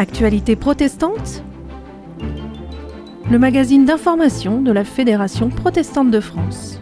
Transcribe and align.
Actualité 0.00 0.54
protestante 0.54 1.42
Le 3.28 3.36
magazine 3.36 3.84
d'information 3.84 4.62
de 4.62 4.70
la 4.70 4.84
Fédération 4.84 5.48
protestante 5.48 6.12
de 6.12 6.20
France. 6.20 6.80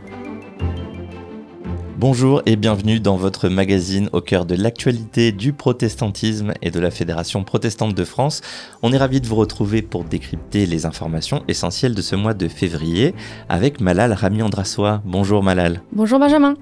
Bonjour 1.99 2.43
et 2.45 2.57
bienvenue 2.57 3.01
dans 3.01 3.17
votre 3.17 3.49
magazine 3.49 4.11
au 4.13 4.21
cœur 4.21 4.45
de 4.45 4.55
l'actualité 4.55 5.33
du 5.33 5.55
protestantisme 5.55 6.53
et 6.61 6.71
de 6.71 6.79
la 6.79 6.91
Fédération 6.91 7.43
protestante 7.43 7.95
de 7.95 8.05
France. 8.05 8.43
On 8.83 8.93
est 8.93 8.99
ravi 8.99 9.23
de 9.23 9.27
vous 9.27 9.37
retrouver 9.37 9.81
pour 9.81 10.05
décrypter 10.05 10.67
les 10.67 10.85
informations 10.85 11.43
essentielles 11.49 11.95
de 11.95 12.03
ce 12.03 12.15
mois 12.15 12.35
de 12.35 12.49
février 12.49 13.15
avec 13.49 13.81
Malal 13.81 14.13
Rami 14.13 14.43
Andrasois. 14.43 15.01
Bonjour 15.07 15.43
Malal. 15.43 15.81
Bonjour 15.91 16.19
Benjamin. 16.19 16.53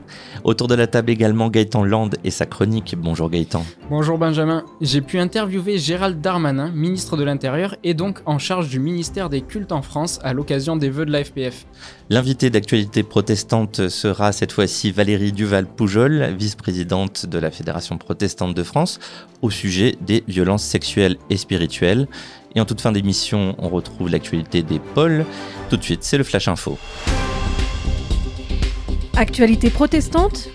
Autour 0.45 0.69
de 0.69 0.77
la 0.77 0.87
table 0.87 1.11
également 1.11 1.51
Gaëtan 1.51 1.83
Land 1.83 2.11
et 2.23 2.31
sa 2.31 2.47
chronique. 2.47 2.95
Bonjour 2.97 3.29
Gaëtan. 3.29 3.65
Bonjour 3.91 4.19
Benjamin. 4.19 4.63
J'ai 4.81 5.01
pu 5.01 5.19
interviewer 5.19 5.79
Gérald 5.79 6.21
Darmanin, 6.21 6.71
ministre 6.71 7.17
de 7.17 7.25
l'Intérieur 7.25 7.75
et 7.83 7.95
donc 7.95 8.21
en 8.25 8.39
charge 8.39 8.69
du 8.69 8.79
ministère 8.79 9.31
des 9.31 9.41
cultes 9.41 9.73
en 9.73 9.83
France 9.83 10.21
à 10.23 10.33
l'occasion 10.33 10.77
des 10.77 10.91
vœux 10.91 11.07
de 11.07 11.11
la 11.11 11.25
FPF. 11.25 11.67
L'invité 12.09 12.51
d'actualité 12.51 13.03
protestante 13.03 13.89
sera 13.89 14.31
cette 14.31 14.53
fois-ci 14.53 14.93
Valérie 14.93 15.24
Duval-Poujol, 15.33 16.35
vice-présidente 16.39 17.27
de 17.27 17.39
la 17.39 17.51
Fédération 17.51 17.99
protestante 17.99 18.55
de 18.55 18.63
France, 18.63 19.01
au 19.43 19.51
sujet 19.51 19.97
des 20.01 20.25
violences 20.29 20.65
sexuelles 20.65 21.17
et 21.31 21.37
spirituelles. 21.37 22.09
Et 22.55 22.61
en 22.61 22.65
toute 22.65 22.81
fin 22.81 22.93
d'émission, 22.93 23.55
on 23.59 23.69
retrouve 23.69 24.11
l'actualité 24.11 24.63
des 24.63 24.79
pôles. 24.79 25.25
Tout 25.71 25.77
de 25.77 25.83
suite, 25.83 26.05
c'est 26.05 26.19
le 26.19 26.25
Flash 26.25 26.49
Info. 26.49 26.79
Actualité 29.17 29.71
protestante 29.71 30.49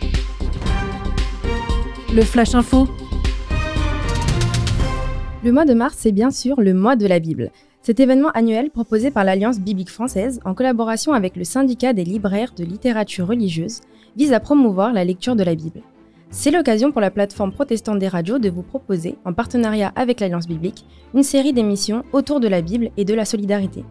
Le 2.14 2.22
Flash 2.24 2.56
Info 2.56 2.88
Le 5.44 5.52
mois 5.52 5.66
de 5.66 5.74
mars, 5.74 5.96
c'est 5.98 6.12
bien 6.12 6.32
sûr 6.32 6.60
le 6.60 6.74
mois 6.74 6.96
de 6.96 7.08
la 7.08 7.20
Bible. 7.20 7.52
Cet 7.82 8.02
événement 8.02 8.30
annuel 8.32 8.70
proposé 8.70 9.10
par 9.10 9.24
l'Alliance 9.24 9.60
biblique 9.60 9.90
française 9.90 10.42
en 10.44 10.54
collaboration 10.54 11.14
avec 11.14 11.38
le 11.38 11.46
syndicat 11.46 11.94
des 11.94 12.04
libraires 12.04 12.54
de 12.56 12.66
littérature 12.66 13.28
religieuse 13.28 13.80
vise 14.16 14.34
à 14.34 14.40
promouvoir 14.40 14.94
la 14.94 15.04
lecture 15.04 15.36
de 15.36 15.44
la 15.44 15.56
Bible. 15.56 15.82
C'est 16.32 16.52
l'occasion 16.52 16.92
pour 16.92 17.02
la 17.02 17.10
plateforme 17.10 17.52
protestante 17.52 17.98
des 17.98 18.08
radios 18.08 18.38
de 18.38 18.50
vous 18.50 18.62
proposer, 18.62 19.18
en 19.26 19.34
partenariat 19.34 19.92
avec 19.96 20.20
l'Alliance 20.20 20.48
biblique, 20.48 20.86
une 21.16 21.24
série 21.24 21.54
d'émissions 21.54 22.04
autour 22.14 22.40
de 22.40 22.48
la 22.48 22.62
Bible 22.62 22.92
et 22.98 23.06
de 23.06 23.16
la 23.16 23.26
solidarité. 23.26 23.84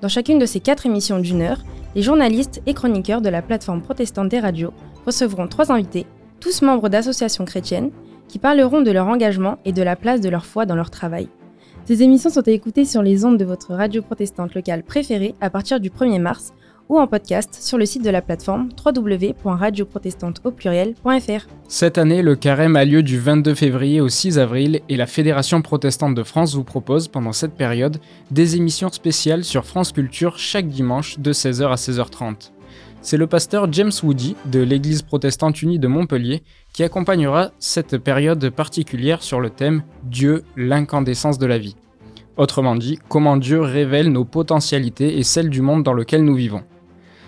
Dans 0.00 0.08
chacune 0.08 0.38
de 0.38 0.46
ces 0.46 0.60
quatre 0.60 0.86
émissions 0.86 1.18
d'une 1.18 1.42
heure, 1.42 1.64
les 1.94 2.02
journalistes 2.02 2.62
et 2.66 2.74
chroniqueurs 2.74 3.20
de 3.20 3.28
la 3.28 3.42
plateforme 3.42 3.82
protestante 3.82 4.28
des 4.28 4.38
radios 4.38 4.72
recevront 5.04 5.48
trois 5.48 5.72
invités, 5.72 6.06
tous 6.38 6.62
membres 6.62 6.88
d'associations 6.88 7.44
chrétiennes, 7.44 7.90
qui 8.28 8.38
parleront 8.38 8.80
de 8.80 8.92
leur 8.92 9.08
engagement 9.08 9.58
et 9.64 9.72
de 9.72 9.82
la 9.82 9.96
place 9.96 10.20
de 10.20 10.28
leur 10.28 10.46
foi 10.46 10.66
dans 10.66 10.76
leur 10.76 10.90
travail. 10.90 11.28
Ces 11.84 12.04
émissions 12.04 12.30
sont 12.30 12.46
à 12.46 12.52
écouter 12.52 12.84
sur 12.84 13.02
les 13.02 13.24
ondes 13.24 13.38
de 13.38 13.44
votre 13.44 13.74
radio 13.74 14.00
protestante 14.00 14.54
locale 14.54 14.84
préférée 14.84 15.34
à 15.40 15.50
partir 15.50 15.80
du 15.80 15.90
1er 15.90 16.20
mars 16.20 16.54
ou 16.90 16.98
en 16.98 17.06
podcast 17.06 17.54
sur 17.54 17.78
le 17.78 17.86
site 17.86 18.04
de 18.04 18.10
la 18.10 18.20
plateforme 18.20 18.68
www.radioprotestanteaupluriel.fr. 18.84 21.46
Cette 21.68 21.98
année, 21.98 22.20
le 22.20 22.34
carême 22.34 22.74
a 22.74 22.84
lieu 22.84 23.04
du 23.04 23.20
22 23.20 23.54
février 23.54 24.00
au 24.00 24.08
6 24.08 24.40
avril 24.40 24.80
et 24.88 24.96
la 24.96 25.06
Fédération 25.06 25.62
protestante 25.62 26.16
de 26.16 26.24
France 26.24 26.56
vous 26.56 26.64
propose 26.64 27.06
pendant 27.06 27.32
cette 27.32 27.54
période 27.54 28.00
des 28.32 28.56
émissions 28.56 28.90
spéciales 28.90 29.44
sur 29.44 29.66
France 29.66 29.92
Culture 29.92 30.36
chaque 30.36 30.68
dimanche 30.68 31.20
de 31.20 31.32
16h 31.32 31.70
à 31.70 31.76
16h30. 31.76 32.50
C'est 33.02 33.16
le 33.16 33.28
pasteur 33.28 33.72
James 33.72 33.92
Woody 34.02 34.34
de 34.46 34.58
l'Église 34.58 35.02
protestante 35.02 35.62
unie 35.62 35.78
de 35.78 35.86
Montpellier 35.86 36.42
qui 36.72 36.82
accompagnera 36.82 37.52
cette 37.60 37.98
période 37.98 38.50
particulière 38.50 39.22
sur 39.22 39.38
le 39.38 39.50
thème 39.50 39.84
Dieu, 40.02 40.42
l'incandescence 40.56 41.38
de 41.38 41.46
la 41.46 41.58
vie. 41.58 41.76
Autrement 42.36 42.74
dit, 42.74 42.98
comment 43.08 43.36
Dieu 43.36 43.60
révèle 43.60 44.10
nos 44.10 44.24
potentialités 44.24 45.18
et 45.18 45.22
celles 45.22 45.50
du 45.50 45.62
monde 45.62 45.84
dans 45.84 45.92
lequel 45.92 46.24
nous 46.24 46.34
vivons. 46.34 46.64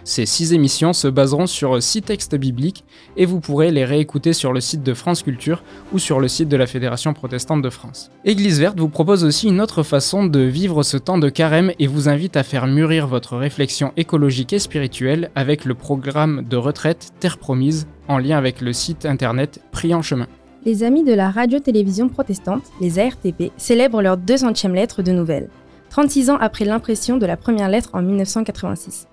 Ces 0.04 0.26
six 0.26 0.52
émissions 0.52 0.92
se 0.92 1.06
baseront 1.06 1.46
sur 1.46 1.80
six 1.80 2.02
textes 2.02 2.34
bibliques 2.34 2.84
et 3.16 3.24
vous 3.24 3.38
pourrez 3.38 3.70
les 3.70 3.84
réécouter 3.84 4.32
sur 4.32 4.52
le 4.52 4.60
site 4.60 4.82
de 4.82 4.94
France 4.94 5.22
Culture 5.22 5.62
ou 5.92 5.98
sur 6.00 6.18
le 6.18 6.26
site 6.26 6.48
de 6.48 6.56
la 6.56 6.66
Fédération 6.66 7.14
protestante 7.14 7.62
de 7.62 7.70
France. 7.70 8.10
Église 8.24 8.58
Verte 8.58 8.80
vous 8.80 8.88
propose 8.88 9.24
aussi 9.24 9.48
une 9.48 9.60
autre 9.60 9.84
façon 9.84 10.26
de 10.26 10.40
vivre 10.40 10.82
ce 10.82 10.96
temps 10.96 11.18
de 11.18 11.28
carême 11.28 11.72
et 11.78 11.86
vous 11.86 12.08
invite 12.08 12.36
à 12.36 12.42
faire 12.42 12.66
mûrir 12.66 13.06
votre 13.06 13.36
réflexion 13.36 13.92
écologique 13.96 14.52
et 14.52 14.58
spirituelle 14.58 15.30
avec 15.36 15.64
le 15.64 15.74
programme 15.74 16.44
de 16.48 16.56
retraite 16.56 17.12
Terre 17.20 17.38
Promise 17.38 17.86
en 18.08 18.19
lien 18.19 18.36
avec 18.36 18.60
le 18.60 18.72
site 18.72 19.06
internet 19.06 19.60
Prix 19.70 19.94
en 19.94 20.02
chemin. 20.02 20.26
Les 20.64 20.82
amis 20.82 21.04
de 21.04 21.12
la 21.12 21.30
radio-télévision 21.30 22.08
protestante, 22.08 22.64
les 22.80 22.98
ARTP, 22.98 23.52
célèbrent 23.56 24.02
leur 24.02 24.16
200e 24.16 24.72
lettre 24.72 25.02
de 25.02 25.12
nouvelles, 25.12 25.48
36 25.90 26.30
ans 26.30 26.38
après 26.40 26.64
l'impression 26.64 27.19
de 27.19 27.26
la 27.26 27.36
première 27.36 27.69
lettre 27.69 27.90
en 27.94 28.02
1986. 28.02 29.08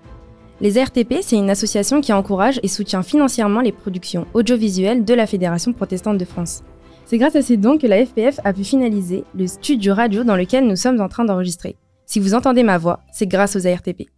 Les 0.62 0.78
RTP, 0.78 1.22
c'est 1.22 1.36
une 1.36 1.48
association 1.48 2.02
qui 2.02 2.12
encourage 2.12 2.60
et 2.62 2.68
soutient 2.68 3.02
financièrement 3.02 3.62
les 3.62 3.72
productions 3.72 4.26
audiovisuelles 4.34 5.06
de 5.06 5.14
la 5.14 5.26
Fédération 5.26 5.72
protestante 5.72 6.18
de 6.18 6.24
France. 6.26 6.62
C'est 7.06 7.16
grâce 7.16 7.34
à 7.34 7.40
ces 7.40 7.56
dons 7.56 7.78
que 7.78 7.86
la 7.86 8.04
FPF 8.04 8.40
a 8.44 8.52
pu 8.52 8.62
finaliser 8.62 9.24
le 9.34 9.46
studio 9.46 9.94
radio 9.94 10.22
dans 10.22 10.36
lequel 10.36 10.66
nous 10.66 10.76
sommes 10.76 11.00
en 11.00 11.08
train 11.08 11.24
d'enregistrer. 11.24 11.76
Si 12.04 12.20
vous 12.20 12.34
entendez 12.34 12.62
ma 12.62 12.76
voix, 12.76 13.00
c'est 13.10 13.26
grâce 13.26 13.56
aux 13.56 13.66
ARTP. 13.66 14.10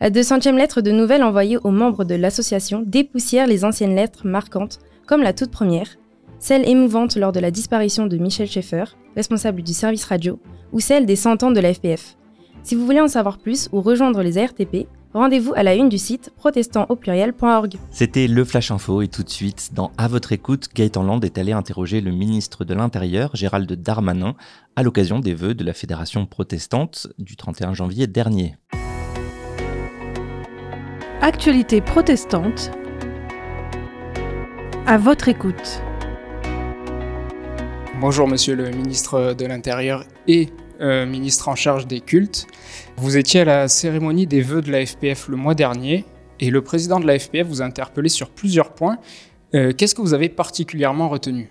La 0.00 0.10
200e 0.10 0.56
lettre 0.56 0.80
de 0.80 0.90
nouvelles 0.90 1.22
envoyée 1.22 1.58
aux 1.58 1.70
membres 1.70 2.04
de 2.04 2.14
l'association 2.14 2.82
dépoussière 2.86 3.46
les 3.46 3.66
anciennes 3.66 3.94
lettres 3.94 4.26
marquantes, 4.26 4.78
comme 5.06 5.22
la 5.22 5.34
toute 5.34 5.50
première, 5.50 5.98
celle 6.38 6.66
émouvante 6.66 7.16
lors 7.16 7.32
de 7.32 7.40
la 7.40 7.50
disparition 7.50 8.06
de 8.06 8.16
Michel 8.16 8.48
Schaeffer, 8.48 8.84
responsable 9.14 9.62
du 9.62 9.74
service 9.74 10.06
radio, 10.06 10.40
ou 10.72 10.80
celle 10.80 11.04
des 11.04 11.16
100 11.16 11.42
ans 11.42 11.50
de 11.50 11.60
la 11.60 11.74
FPF. 11.74 12.16
Si 12.62 12.74
vous 12.74 12.86
voulez 12.86 13.00
en 13.00 13.08
savoir 13.08 13.36
plus 13.36 13.68
ou 13.72 13.82
rejoindre 13.82 14.22
les 14.22 14.38
ARTP, 14.38 14.86
Rendez-vous 15.12 15.52
à 15.56 15.64
la 15.64 15.74
une 15.74 15.88
du 15.88 15.98
site 15.98 16.30
protestantauppluriel.org. 16.36 17.74
C'était 17.90 18.28
le 18.28 18.44
Flash 18.44 18.70
Info 18.70 19.02
et 19.02 19.08
tout 19.08 19.24
de 19.24 19.28
suite, 19.28 19.70
dans 19.74 19.90
À 19.98 20.06
votre 20.06 20.30
écoute, 20.30 20.68
Gaëtan 20.72 21.02
Land 21.02 21.20
est 21.22 21.36
allé 21.36 21.50
interroger 21.50 22.00
le 22.00 22.12
ministre 22.12 22.64
de 22.64 22.74
l'Intérieur, 22.74 23.34
Gérald 23.34 23.72
Darmanin, 23.72 24.36
à 24.76 24.84
l'occasion 24.84 25.18
des 25.18 25.34
vœux 25.34 25.54
de 25.54 25.64
la 25.64 25.72
Fédération 25.72 26.26
protestante 26.26 27.08
du 27.18 27.34
31 27.34 27.74
janvier 27.74 28.06
dernier. 28.06 28.54
Actualité 31.20 31.80
protestante. 31.80 32.70
À 34.86 34.96
votre 34.96 35.28
écoute. 35.28 35.82
Bonjour 38.00 38.28
monsieur 38.28 38.54
le 38.54 38.70
ministre 38.70 39.34
de 39.34 39.44
l'Intérieur 39.44 40.04
et 40.28 40.50
euh, 40.80 41.04
ministre 41.04 41.48
en 41.48 41.54
charge 41.54 41.86
des 41.86 42.00
cultes. 42.00 42.46
Vous 42.96 43.16
étiez 43.16 43.40
à 43.40 43.44
la 43.44 43.68
cérémonie 43.68 44.26
des 44.26 44.40
vœux 44.40 44.62
de 44.62 44.72
la 44.72 44.84
FPF 44.86 45.28
le 45.28 45.36
mois 45.36 45.54
dernier 45.54 46.06
et 46.40 46.50
le 46.50 46.62
président 46.62 46.98
de 46.98 47.06
la 47.06 47.18
FPF 47.18 47.46
vous 47.46 47.60
a 47.60 47.64
interpellé 47.66 48.08
sur 48.08 48.30
plusieurs 48.30 48.72
points. 48.72 48.98
Euh, 49.54 49.72
qu'est-ce 49.72 49.94
que 49.94 50.00
vous 50.00 50.14
avez 50.14 50.30
particulièrement 50.30 51.10
retenu? 51.10 51.50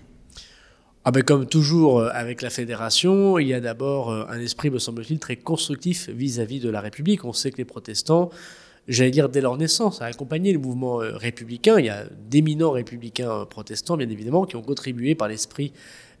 Ah 1.04 1.12
ben 1.12 1.22
comme 1.22 1.46
toujours 1.46 2.00
euh, 2.00 2.10
avec 2.12 2.42
la 2.42 2.50
fédération, 2.50 3.38
il 3.38 3.46
y 3.46 3.54
a 3.54 3.60
d'abord 3.60 4.10
un 4.10 4.40
esprit, 4.40 4.68
me 4.68 4.78
semble-t-il, 4.78 5.20
très 5.20 5.36
constructif 5.36 6.08
vis-à-vis 6.08 6.58
de 6.58 6.68
la 6.68 6.80
République. 6.80 7.24
On 7.24 7.32
sait 7.32 7.52
que 7.52 7.58
les 7.58 7.64
protestants, 7.64 8.30
j'allais 8.88 9.12
dire 9.12 9.28
dès 9.28 9.40
leur 9.40 9.56
naissance, 9.56 10.00
ont 10.00 10.04
accompagné 10.04 10.52
le 10.52 10.58
mouvement 10.58 10.96
républicain. 10.96 11.78
Il 11.78 11.86
y 11.86 11.90
a 11.90 12.04
d'éminents 12.28 12.72
républicains 12.72 13.46
protestants, 13.48 13.96
bien 13.96 14.10
évidemment, 14.10 14.44
qui 14.44 14.56
ont 14.56 14.62
contribué 14.62 15.14
par 15.14 15.28
l'esprit 15.28 15.72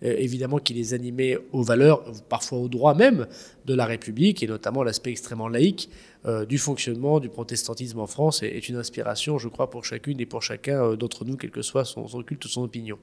évidemment 0.02 0.58
qui 0.58 0.74
les 0.74 0.94
animait 0.94 1.38
aux 1.52 1.62
valeurs, 1.62 2.02
parfois 2.28 2.58
aux 2.58 2.68
droits 2.68 2.94
même 2.94 3.26
de 3.66 3.74
la 3.74 3.84
République, 3.84 4.42
et 4.42 4.46
notamment 4.46 4.82
l'aspect 4.82 5.10
extrêmement 5.10 5.48
laïque 5.48 5.90
euh, 6.26 6.44
du 6.44 6.58
fonctionnement 6.58 7.18
du 7.18 7.30
protestantisme 7.30 7.98
en 7.98 8.06
France 8.06 8.42
est, 8.42 8.68
une 8.68 8.76
inspiration, 8.76 9.38
je 9.38 9.48
crois, 9.48 9.70
pour 9.70 9.86
chacune 9.86 10.20
et 10.20 10.26
pour 10.26 10.42
chacun 10.42 10.84
euh, 10.84 10.96
d'entre 10.96 11.24
nous, 11.24 11.36
quel 11.38 11.50
que 11.50 11.62
soit 11.62 11.86
son, 11.86 12.04
culte 12.22 12.44
ou 12.44 12.48
son 12.48 12.62
opinion. 12.62 12.98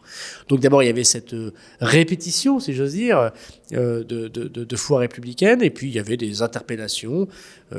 Donc 0.50 0.60
d'abord, 0.60 0.84
il 0.84 0.86
y 0.86 0.90
avait 0.90 1.04
cette 1.04 1.36
répétition, 1.80 2.60
si 2.60 2.74
j'ose 2.74 2.94
dire, 2.94 3.32
de, 3.72 4.04
de, 4.04 4.28
de, 4.28 4.76
foi 4.76 5.00
républicaine, 5.00 5.64
et 5.64 5.72
puis 5.72 5.88
il 5.88 5.96
y 5.96 6.00
avait 6.00 6.18
des 6.18 6.44
interpellations 6.44 7.28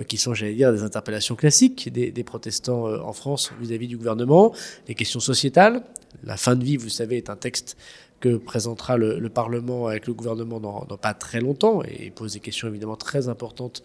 qui 0.08 0.16
sont, 0.16 0.34
j'allais 0.34 0.54
dire, 0.54 0.72
des 0.72 0.82
interpellations 0.82 1.36
classiques 1.36 1.92
des, 1.92 2.10
des 2.10 2.24
protestants 2.24 2.86
en 2.86 3.12
France 3.12 3.52
vis-à-vis 3.60 3.86
-vis 3.86 3.90
du 3.90 3.96
gouvernement, 3.96 4.52
les 4.88 4.94
questions 4.94 5.20
sociétales. 5.20 5.82
La 6.24 6.36
fin 6.36 6.56
de 6.56 6.64
vie, 6.64 6.76
vous 6.76 6.88
savez, 6.88 7.16
est 7.16 7.30
un 7.30 7.36
texte 7.36 7.76
que 8.20 8.36
présentera 8.36 8.96
le, 8.96 9.28
Parlement 9.28 9.86
avec 9.86 10.06
le 10.06 10.14
gouvernement 10.14 10.58
dans, 10.58 10.80
pas 10.96 11.14
très 11.14 11.40
longtemps 11.40 11.82
et 11.82 12.10
pose 12.10 12.32
des 12.32 12.40
questions 12.40 12.66
évidemment 12.66 12.96
très 12.96 13.28
importantes 13.28 13.82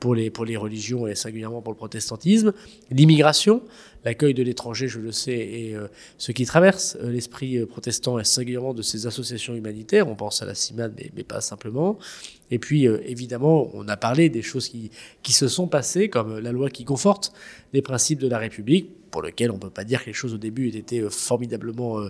pour 0.00 0.14
les, 0.14 0.30
pour 0.30 0.44
les 0.44 0.56
religions 0.56 1.06
et 1.06 1.14
singulièrement 1.14 1.62
pour 1.62 1.72
le 1.72 1.76
protestantisme. 1.76 2.52
L'immigration, 2.90 3.62
l'accueil 4.04 4.34
de 4.34 4.42
l'étranger, 4.42 4.88
je 4.88 4.98
le 4.98 5.12
sais, 5.12 5.36
et 5.36 5.74
euh, 5.74 5.88
ce 6.18 6.32
qui 6.32 6.44
traverse 6.46 6.96
euh, 7.00 7.10
l'esprit 7.10 7.58
euh, 7.58 7.66
protestant 7.66 8.18
et 8.18 8.24
singulièrement 8.24 8.74
de 8.74 8.82
ces 8.82 9.06
associations 9.06 9.54
humanitaires. 9.54 10.08
On 10.08 10.16
pense 10.16 10.42
à 10.42 10.46
la 10.46 10.54
CIMAD, 10.54 10.94
mais, 11.14 11.24
pas 11.24 11.40
simplement. 11.40 11.98
Et 12.50 12.58
puis, 12.58 12.84
évidemment, 12.84 13.70
on 13.74 13.88
a 13.88 13.96
parlé 13.96 14.28
des 14.28 14.42
choses 14.42 14.68
qui, 14.68 14.90
qui 15.22 15.32
se 15.32 15.48
sont 15.48 15.66
passées, 15.66 16.08
comme 16.08 16.38
la 16.38 16.52
loi 16.52 16.70
qui 16.70 16.84
conforte 16.84 17.32
les 17.72 17.82
principes 17.82 18.20
de 18.20 18.28
la 18.28 18.38
République 18.38 18.90
pour 19.16 19.22
lequel 19.22 19.50
on 19.50 19.54
ne 19.54 19.60
peut 19.60 19.70
pas 19.70 19.84
dire 19.84 20.02
que 20.02 20.08
les 20.08 20.12
choses 20.12 20.34
au 20.34 20.36
début 20.36 20.68
aient 20.68 20.76
été 20.76 21.08
formidablement 21.08 22.02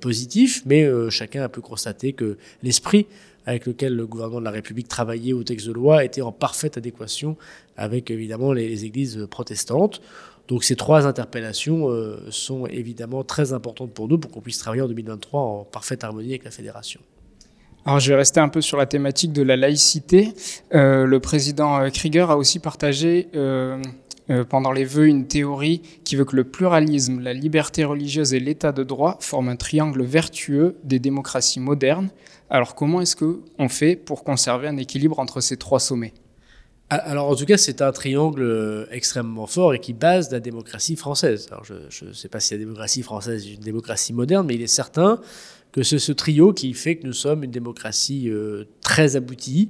positifs, 0.00 0.62
mais 0.66 0.88
chacun 1.10 1.42
a 1.42 1.48
pu 1.48 1.60
constater 1.60 2.12
que 2.12 2.38
l'esprit 2.62 3.08
avec 3.48 3.66
lequel 3.66 3.96
le 3.96 4.06
gouvernement 4.06 4.38
de 4.38 4.44
la 4.44 4.50
République 4.50 4.86
travaillait 4.86 5.32
au 5.32 5.42
texte 5.42 5.66
de 5.66 5.72
loi 5.72 6.04
était 6.04 6.20
en 6.20 6.32
parfaite 6.32 6.76
adéquation 6.76 7.36
avec 7.78 8.10
évidemment 8.10 8.52
les, 8.52 8.84
églises 8.84 9.26
protestantes. 9.30 10.02
Donc 10.48 10.64
ces 10.64 10.76
trois 10.76 11.06
interpellations 11.06 11.88
euh, 11.88 12.20
sont 12.30 12.66
évidemment 12.66 13.24
très 13.24 13.54
importantes 13.54 13.92
pour 13.92 14.06
nous 14.06 14.18
pour 14.18 14.30
qu'on 14.30 14.42
puisse 14.42 14.58
travailler 14.58 14.82
en 14.82 14.88
2023 14.88 15.40
en 15.40 15.64
parfaite 15.64 16.04
harmonie 16.04 16.28
avec 16.28 16.44
la 16.44 16.50
fédération. 16.50 17.00
Alors 17.86 18.00
je 18.00 18.10
vais 18.10 18.16
rester 18.16 18.38
un 18.38 18.50
peu 18.50 18.60
sur 18.60 18.76
la 18.76 18.84
thématique 18.84 19.32
de 19.32 19.42
la 19.42 19.56
laïcité. 19.56 20.34
Euh, 20.74 21.06
le 21.06 21.18
président 21.20 21.80
euh, 21.80 21.88
Krieger 21.88 22.30
a 22.30 22.36
aussi 22.36 22.58
partagé 22.58 23.28
pendant 24.48 24.72
les 24.72 24.84
vœux 24.84 25.06
une 25.06 25.26
théorie 25.26 25.82
qui 26.04 26.16
veut 26.16 26.24
que 26.24 26.36
le 26.36 26.44
pluralisme, 26.44 27.20
la 27.20 27.32
liberté 27.32 27.84
religieuse 27.84 28.34
et 28.34 28.40
l'état 28.40 28.72
de 28.72 28.84
droit 28.84 29.16
forment 29.20 29.50
un 29.50 29.56
triangle 29.56 30.02
vertueux 30.02 30.76
des 30.84 30.98
démocraties 30.98 31.60
modernes. 31.60 32.10
Alors 32.50 32.74
comment 32.74 33.00
est-ce 33.00 33.16
qu'on 33.16 33.68
fait 33.68 33.96
pour 33.96 34.24
conserver 34.24 34.68
un 34.68 34.76
équilibre 34.76 35.18
entre 35.18 35.40
ces 35.40 35.56
trois 35.56 35.80
sommets? 35.80 36.14
Alors 36.90 37.28
en 37.28 37.36
tout 37.36 37.44
cas, 37.44 37.58
c'est 37.58 37.82
un 37.82 37.92
triangle 37.92 38.42
euh, 38.42 38.86
extrêmement 38.90 39.46
fort 39.46 39.74
et 39.74 39.78
qui 39.78 39.92
base 39.92 40.30
la 40.30 40.40
démocratie 40.40 40.96
française. 40.96 41.48
Alors 41.50 41.64
je 41.64 42.04
ne 42.06 42.12
sais 42.14 42.28
pas 42.28 42.40
si 42.40 42.54
la 42.54 42.58
démocratie 42.58 43.02
française 43.02 43.46
est 43.46 43.54
une 43.54 43.60
démocratie 43.60 44.14
moderne, 44.14 44.46
mais 44.46 44.54
il 44.54 44.62
est 44.62 44.66
certain 44.66 45.20
que 45.70 45.82
c'est 45.82 45.98
ce 45.98 46.12
trio 46.12 46.54
qui 46.54 46.72
fait 46.72 46.96
que 46.96 47.06
nous 47.06 47.12
sommes 47.12 47.44
une 47.44 47.50
démocratie 47.50 48.30
euh, 48.30 48.64
très 48.80 49.16
aboutie 49.16 49.68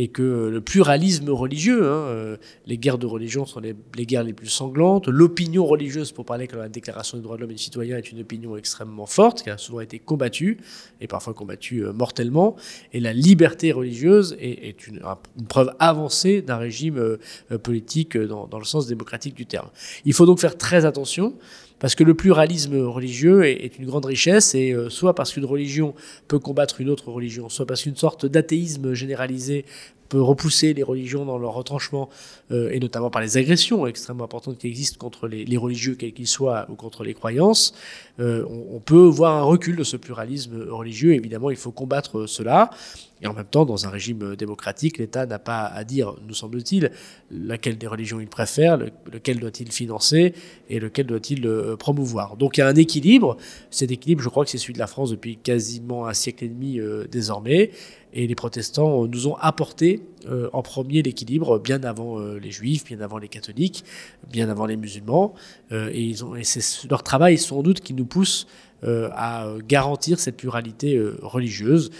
et 0.00 0.08
que 0.08 0.48
le 0.48 0.62
pluralisme 0.62 1.28
religieux, 1.28 1.84
hein, 1.84 2.06
euh, 2.06 2.36
les 2.64 2.78
guerres 2.78 2.96
de 2.96 3.04
religion 3.04 3.44
sont 3.44 3.60
les, 3.60 3.74
guerres 4.06 4.24
les 4.24 4.32
plus 4.32 4.48
sanglantes, 4.48 5.08
l'opinion 5.08 5.66
religieuse, 5.66 6.10
pour 6.12 6.24
parler 6.24 6.48
comme 6.48 6.60
la 6.60 6.70
Déclaration 6.70 7.18
des 7.18 7.22
droits 7.22 7.36
de 7.36 7.42
l'homme 7.42 7.50
et 7.50 7.54
du 7.54 7.62
citoyen, 7.62 7.98
est 7.98 8.10
une 8.10 8.22
opinion 8.22 8.56
extrêmement 8.56 9.04
forte, 9.04 9.42
qui 9.42 9.50
a 9.50 9.58
souvent 9.58 9.80
été 9.80 9.98
combattue, 9.98 10.56
et 11.02 11.06
parfois 11.06 11.34
combattue 11.34 11.84
euh, 11.84 11.92
mortellement, 11.92 12.56
et 12.94 13.00
la 13.00 13.12
liberté 13.12 13.72
religieuse 13.72 14.38
est, 14.40 14.86
une, 14.86 15.02
preuve 15.50 15.70
avancée 15.78 16.40
d'un 16.40 16.56
régime 16.56 16.96
euh, 16.96 17.58
politique 17.62 18.16
dans, 18.16 18.46
dans 18.46 18.58
le 18.58 18.64
sens 18.64 18.86
démocratique 18.86 19.34
du 19.34 19.44
terme. 19.44 19.68
Il 20.06 20.14
faut 20.14 20.24
donc 20.24 20.40
faire 20.40 20.56
très 20.56 20.86
attention 20.86 21.34
parce 21.80 21.94
que 21.94 22.04
le 22.04 22.14
pluralisme 22.14 22.76
religieux 22.86 23.44
est, 23.46 23.78
une 23.78 23.86
grande 23.86 24.04
richesse, 24.04 24.54
et 24.54 24.72
euh, 24.72 24.90
soit 24.90 25.14
parce 25.14 25.32
qu'une 25.32 25.46
religion 25.46 25.94
peut 26.28 26.38
combattre 26.38 26.80
une 26.80 26.90
autre 26.90 27.10
religion, 27.10 27.48
soit 27.48 27.66
parce 27.66 27.82
qu'une 27.82 27.96
sorte 27.96 28.26
d'athéisme 28.26 28.92
généralisé 28.92 29.64
peut 30.10 30.20
repousser 30.20 30.74
les 30.74 30.82
religions 30.82 31.24
dans 31.24 31.38
leur 31.38 31.54
retranchement, 31.54 32.10
euh, 32.50 32.70
et 32.70 32.80
notamment 32.80 33.10
par 33.10 33.22
les 33.22 33.38
agressions 33.38 33.86
extrêmement 33.86 34.24
importantes 34.24 34.58
qui 34.58 34.66
existent 34.66 34.98
contre 34.98 35.28
les, 35.28 35.56
religieux, 35.56 35.94
quels 35.94 36.12
qu'ils 36.12 36.26
soient, 36.26 36.66
ou 36.68 36.74
contre 36.74 37.04
les 37.04 37.14
croyances, 37.14 37.72
euh, 38.18 38.44
on, 38.70 38.80
peut 38.80 39.06
voir 39.06 39.36
un 39.36 39.42
recul 39.42 39.76
de 39.76 39.84
ce 39.84 39.96
pluralisme 39.96 40.66
religieux. 40.68 41.14
Évidemment, 41.14 41.50
il 41.50 41.56
faut 41.56 41.70
combattre 41.70 42.26
cela. 42.26 42.70
Et 43.22 43.26
en 43.26 43.34
même 43.34 43.46
temps, 43.46 43.66
dans 43.66 43.86
un 43.86 43.90
régime 43.90 44.34
démocratique, 44.34 44.98
l'État 44.98 45.26
n'a 45.26 45.38
pas 45.38 45.66
à 45.66 45.84
dire, 45.84 46.14
nous 46.26 46.34
semble-t-il, 46.34 46.90
laquelle 47.30 47.76
des 47.76 47.86
religions 47.86 48.18
il 48.18 48.28
préfère, 48.28 48.78
lequel 48.78 49.38
doit-il 49.38 49.70
financer 49.70 50.34
et 50.70 50.80
lequel 50.80 51.06
doit-il 51.06 51.46
euh, 51.46 51.76
promouvoir. 51.76 52.36
Donc 52.36 52.56
il 52.56 52.60
y 52.60 52.62
a 52.62 52.66
un 52.66 52.74
équilibre. 52.76 53.36
Cet 53.70 53.90
équilibre, 53.90 54.22
je 54.22 54.28
crois 54.28 54.44
que 54.44 54.50
c'est 54.50 54.58
celui 54.58 54.74
de 54.74 54.78
la 54.78 54.86
France 54.86 55.10
depuis 55.10 55.36
quasiment 55.36 56.06
un 56.06 56.14
siècle 56.14 56.44
et 56.44 56.48
demi 56.48 56.80
euh, 56.80 57.06
désormais. 57.10 57.70
Et 58.12 58.26
les 58.26 58.34
protestants 58.34 59.06
nous 59.06 59.28
ont 59.28 59.36
apporté 59.36 60.02
euh, 60.28 60.50
en 60.52 60.62
premier 60.62 61.02
l'équilibre 61.02 61.58
bien 61.58 61.82
avant 61.84 62.18
les 62.18 62.50
juifs, 62.50 62.84
bien 62.84 63.00
avant 63.00 63.18
les 63.18 63.28
catholiques, 63.28 63.84
bien 64.30 64.48
avant 64.48 64.66
les 64.66 64.76
musulmans. 64.76 65.34
et, 65.70 66.10
et 66.10 66.44
c'est 66.44 66.90
leur 66.90 67.02
travail 67.02 67.38
sans 67.38 67.62
doute 67.62 67.80
qui 67.80 67.94
nous 67.94 68.04
pousse 68.06 68.46
euh, 68.46 68.69
à 69.14 69.46
garantir 69.68 70.18
cette 70.18 70.36
pluralité 70.36 70.96
euh, 70.96 71.18
religieuse. 71.22 71.90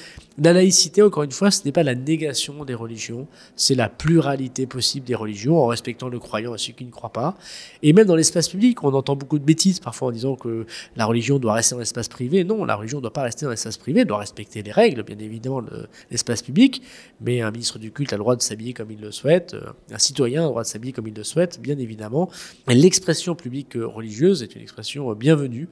La 0.43 0.55
laïcité, 0.55 1.03
encore 1.03 1.25
une 1.25 1.33
fois, 1.33 1.51
ce 1.51 1.63
n'est 1.65 1.73
pas 1.73 1.83
la 1.83 1.95
négation 1.95 2.65
des 2.65 2.73
religions, 2.73 3.27
c'est 3.57 3.75
la 3.75 3.91
pluralité 3.91 4.67
possible 4.67 5.05
des 5.07 5.15
religions 5.15 5.59
en 5.59 5.67
respectant 5.67 6.09
le 6.09 6.19
croyant 6.19 6.55
et 6.55 6.59
ceux 6.59 6.73
qui 6.73 6.87
ne 6.87 6.91
croient 6.91 7.13
pas. 7.13 7.37
Et 7.83 7.93
même 7.93 8.07
dans 8.07 8.17
l'espace 8.17 8.49
public, 8.49 8.83
on 8.83 8.95
entend 8.95 9.17
beaucoup 9.17 9.39
de 9.39 9.45
bêtises 9.45 9.81
parfois 9.81 10.09
en 10.09 10.13
disant 10.13 10.37
que 10.37 10.65
la 10.97 11.05
religion 11.05 11.39
doit 11.39 11.53
rester 11.53 11.75
dans 11.75 11.81
l'espace 11.81 12.09
privé. 12.09 12.45
Non, 12.45 12.65
la 12.65 12.77
religion 12.77 12.99
ne 12.99 13.03
doit 13.03 13.13
pas 13.13 13.25
rester 13.25 13.45
dans 13.45 13.51
l'espace 13.51 13.77
privé, 13.77 14.01
elle 14.01 14.07
doit 14.07 14.19
respecter 14.19 14.63
les 14.63 14.73
règles, 14.73 15.03
bien 15.03 15.19
évidemment, 15.19 15.61
de 15.61 15.87
l'espace 16.11 16.41
public. 16.41 16.81
Mais 17.21 17.43
un 17.43 17.51
ministre 17.51 17.79
du 17.79 17.93
culte 17.93 18.15
a 18.15 18.17
le 18.17 18.21
droit 18.21 18.37
de 18.37 18.43
s'habiller 18.43 18.73
comme 18.73 18.91
il 18.91 19.01
le 19.01 19.11
souhaite, 19.11 19.53
euh, 19.53 19.73
un 19.93 19.99
citoyen 19.99 20.41
a 20.41 20.45
le 20.45 20.51
droit 20.51 20.63
de 20.63 20.69
s'habiller 20.69 20.95
comme 20.95 21.09
il 21.09 21.15
le 21.15 21.25
souhaite, 21.25 21.61
bien 21.61 21.79
évidemment. 21.79 22.31
L'expression 22.67 23.35
publique 23.35 23.75
religieuse 23.75 24.43
est 24.43 24.55
une 24.55 24.63
expression 24.63 25.13
bienvenue 25.13 25.69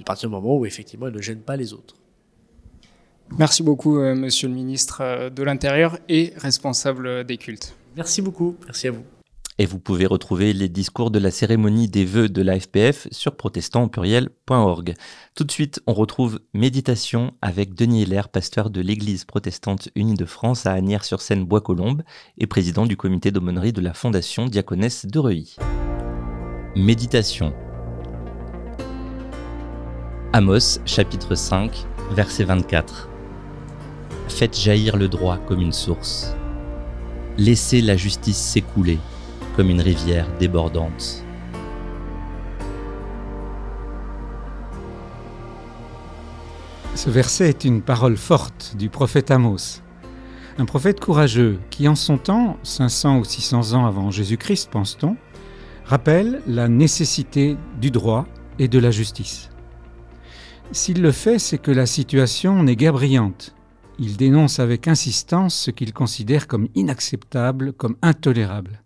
à 0.00 0.04
partir 0.04 0.28
du 0.28 0.34
moment 0.34 0.56
où 0.56 0.66
effectivement 0.66 1.06
elle 1.06 1.14
ne 1.14 1.22
gêne 1.22 1.40
pas 1.40 1.56
les 1.56 1.72
autres. 1.72 1.96
Merci 3.38 3.62
beaucoup, 3.62 3.98
euh, 3.98 4.14
Monsieur 4.14 4.48
le 4.48 4.54
ministre 4.54 5.00
euh, 5.00 5.30
de 5.30 5.42
l'Intérieur 5.42 5.98
et 6.08 6.32
responsable 6.36 7.24
des 7.24 7.38
cultes. 7.38 7.74
Merci 7.96 8.22
beaucoup, 8.22 8.56
merci 8.66 8.88
à 8.88 8.90
vous. 8.90 9.04
Et 9.58 9.66
vous 9.66 9.78
pouvez 9.78 10.06
retrouver 10.06 10.52
les 10.52 10.68
discours 10.68 11.12
de 11.12 11.20
la 11.20 11.30
cérémonie 11.30 11.88
des 11.88 12.04
vœux 12.04 12.28
de 12.28 12.42
l'AFPF 12.42 13.06
sur 13.12 13.36
protestantpluriel.org. 13.36 14.94
Tout 15.36 15.44
de 15.44 15.52
suite, 15.52 15.80
on 15.86 15.94
retrouve 15.94 16.40
Méditation 16.54 17.34
avec 17.40 17.74
Denis 17.74 18.02
Heller, 18.02 18.28
pasteur 18.28 18.68
de 18.70 18.80
l'Église 18.80 19.24
protestante 19.24 19.90
unie 19.94 20.16
de 20.16 20.24
France 20.24 20.66
à 20.66 20.72
Agnières-sur-Seine-Bois-Colombes 20.72 22.02
et 22.36 22.48
président 22.48 22.84
du 22.84 22.96
comité 22.96 23.30
d'aumônerie 23.30 23.72
de 23.72 23.80
la 23.80 23.94
Fondation 23.94 24.46
Diaconesse 24.46 25.06
de 25.06 25.18
Reuilly. 25.20 25.54
Méditation 26.74 27.54
Amos 30.36 30.80
chapitre 30.84 31.36
5 31.36 31.86
verset 32.10 32.42
24 32.42 33.08
Faites 34.26 34.58
jaillir 34.58 34.96
le 34.96 35.06
droit 35.06 35.36
comme 35.36 35.60
une 35.60 35.72
source. 35.72 36.34
Laissez 37.38 37.80
la 37.80 37.96
justice 37.96 38.36
s'écouler 38.36 38.98
comme 39.54 39.70
une 39.70 39.80
rivière 39.80 40.26
débordante. 40.40 41.24
Ce 46.96 47.10
verset 47.10 47.50
est 47.50 47.64
une 47.64 47.80
parole 47.80 48.16
forte 48.16 48.74
du 48.76 48.88
prophète 48.88 49.30
Amos, 49.30 49.82
un 50.58 50.64
prophète 50.64 50.98
courageux 50.98 51.60
qui 51.70 51.86
en 51.86 51.94
son 51.94 52.18
temps, 52.18 52.56
500 52.64 53.18
ou 53.18 53.24
600 53.24 53.74
ans 53.74 53.86
avant 53.86 54.10
Jésus-Christ 54.10 54.68
pense-t-on, 54.72 55.16
rappelle 55.84 56.42
la 56.48 56.66
nécessité 56.66 57.56
du 57.80 57.92
droit 57.92 58.26
et 58.58 58.66
de 58.66 58.80
la 58.80 58.90
justice. 58.90 59.50
S'il 60.72 61.02
le 61.02 61.12
fait, 61.12 61.38
c'est 61.38 61.58
que 61.58 61.70
la 61.70 61.86
situation 61.86 62.62
n'est 62.62 62.76
guère 62.76 62.94
brillante. 62.94 63.54
Il 63.98 64.16
dénonce 64.16 64.58
avec 64.58 64.88
insistance 64.88 65.54
ce 65.54 65.70
qu'il 65.70 65.92
considère 65.92 66.48
comme 66.48 66.68
inacceptable, 66.74 67.72
comme 67.72 67.96
intolérable. 68.02 68.82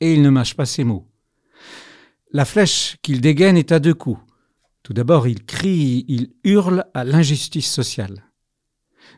Et 0.00 0.14
il 0.14 0.22
ne 0.22 0.30
mâche 0.30 0.54
pas 0.54 0.64
ses 0.64 0.84
mots. 0.84 1.06
La 2.32 2.44
flèche 2.44 2.96
qu'il 3.02 3.20
dégaine 3.20 3.56
est 3.56 3.72
à 3.72 3.78
deux 3.78 3.94
coups. 3.94 4.20
Tout 4.82 4.94
d'abord, 4.94 5.28
il 5.28 5.44
crie, 5.44 6.04
il 6.08 6.30
hurle 6.44 6.86
à 6.94 7.04
l'injustice 7.04 7.70
sociale. 7.70 8.24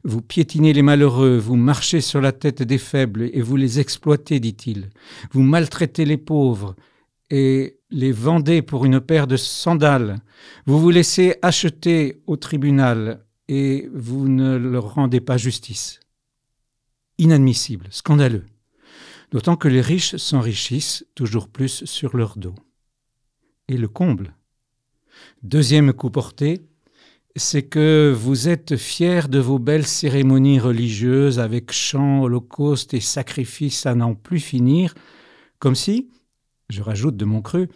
Vous 0.03 0.23
piétinez 0.23 0.73
les 0.73 0.83
malheureux, 0.83 1.37
vous 1.37 1.57
marchez 1.57 2.01
sur 2.01 2.21
la 2.21 2.33
tête 2.33 2.63
des 2.63 2.79
faibles 2.79 3.31
et 3.33 3.43
vous 3.43 3.57
les 3.57 3.79
exploitez, 3.79 4.41
dit-il. 4.41 4.91
Vous 5.33 5.43
maltraitez 5.43 6.05
les 6.05 6.17
pauvres 6.17 6.75
et 7.31 7.79
les 7.91 8.13
vendez 8.13 8.63
pour 8.63 8.85
une 8.85 9.01
paire 9.01 9.27
de 9.27 9.37
sandales, 9.37 10.21
vous 10.67 10.81
vous 10.81 10.91
laissez 10.91 11.37
acheter 11.43 12.23
au 12.27 12.37
tribunal 12.37 13.25
et 13.49 13.89
vous 13.95 14.29
ne 14.29 14.57
leur 14.57 14.95
rendez 14.95 15.21
pas 15.21 15.37
justice. 15.37 16.01
Inadmissible, 17.19 17.87
scandaleux, 17.91 18.47
d'autant 19.33 19.57
que 19.57 19.69
les 19.69 19.81
riches 19.81 20.17
s'enrichissent 20.17 21.05
toujours 21.15 21.49
plus 21.49 21.85
sur 21.85 22.17
leur 22.17 22.37
dos. 22.37 22.55
Et 23.69 23.77
le 23.77 23.89
comble. 23.89 24.35
Deuxième 25.43 25.93
coup 25.93 26.11
porté, 26.11 26.63
c'est 27.37 27.63
que 27.63 28.13
vous 28.17 28.49
êtes 28.49 28.77
fiers 28.77 29.29
de 29.29 29.39
vos 29.39 29.59
belles 29.59 29.87
cérémonies 29.87 30.59
religieuses 30.59 31.39
avec 31.39 31.71
chants, 31.71 32.23
holocaustes 32.23 32.95
et 32.95 33.01
sacrifices 33.01 33.87
à 33.87 33.95
n'en 33.95 34.15
plus 34.15 34.41
finir, 34.41 34.95
comme 35.59 35.77
si, 35.77 36.11
je 36.71 36.83
rajoute 36.83 37.17
de 37.17 37.25
mon 37.25 37.43
cru, 37.43 37.69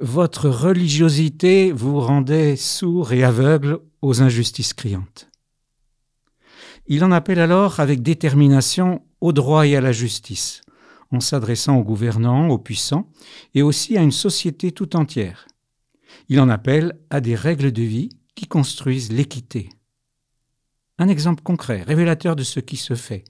votre 0.00 0.48
religiosité 0.48 1.72
vous 1.72 2.00
rendait 2.00 2.56
sourd 2.56 3.12
et 3.12 3.22
aveugle 3.22 3.78
aux 4.00 4.22
injustices 4.22 4.74
criantes. 4.74 5.28
Il 6.86 7.04
en 7.04 7.12
appelle 7.12 7.38
alors 7.38 7.78
avec 7.78 8.02
détermination 8.02 9.02
au 9.20 9.32
droit 9.32 9.66
et 9.66 9.76
à 9.76 9.80
la 9.80 9.92
justice, 9.92 10.62
en 11.12 11.20
s'adressant 11.20 11.76
aux 11.76 11.84
gouvernants, 11.84 12.48
aux 12.48 12.58
puissants, 12.58 13.08
et 13.54 13.62
aussi 13.62 13.96
à 13.96 14.02
une 14.02 14.10
société 14.10 14.72
tout 14.72 14.96
entière. 14.96 15.46
Il 16.28 16.40
en 16.40 16.48
appelle 16.48 16.98
à 17.10 17.20
des 17.20 17.36
règles 17.36 17.70
de 17.70 17.82
vie 17.82 18.10
qui 18.34 18.46
construisent 18.46 19.12
l'équité. 19.12 19.68
Un 20.98 21.08
exemple 21.08 21.42
concret, 21.42 21.82
révélateur 21.82 22.34
de 22.36 22.42
ce 22.42 22.60
qui 22.60 22.76
se 22.76 22.94
fait. 22.94 23.24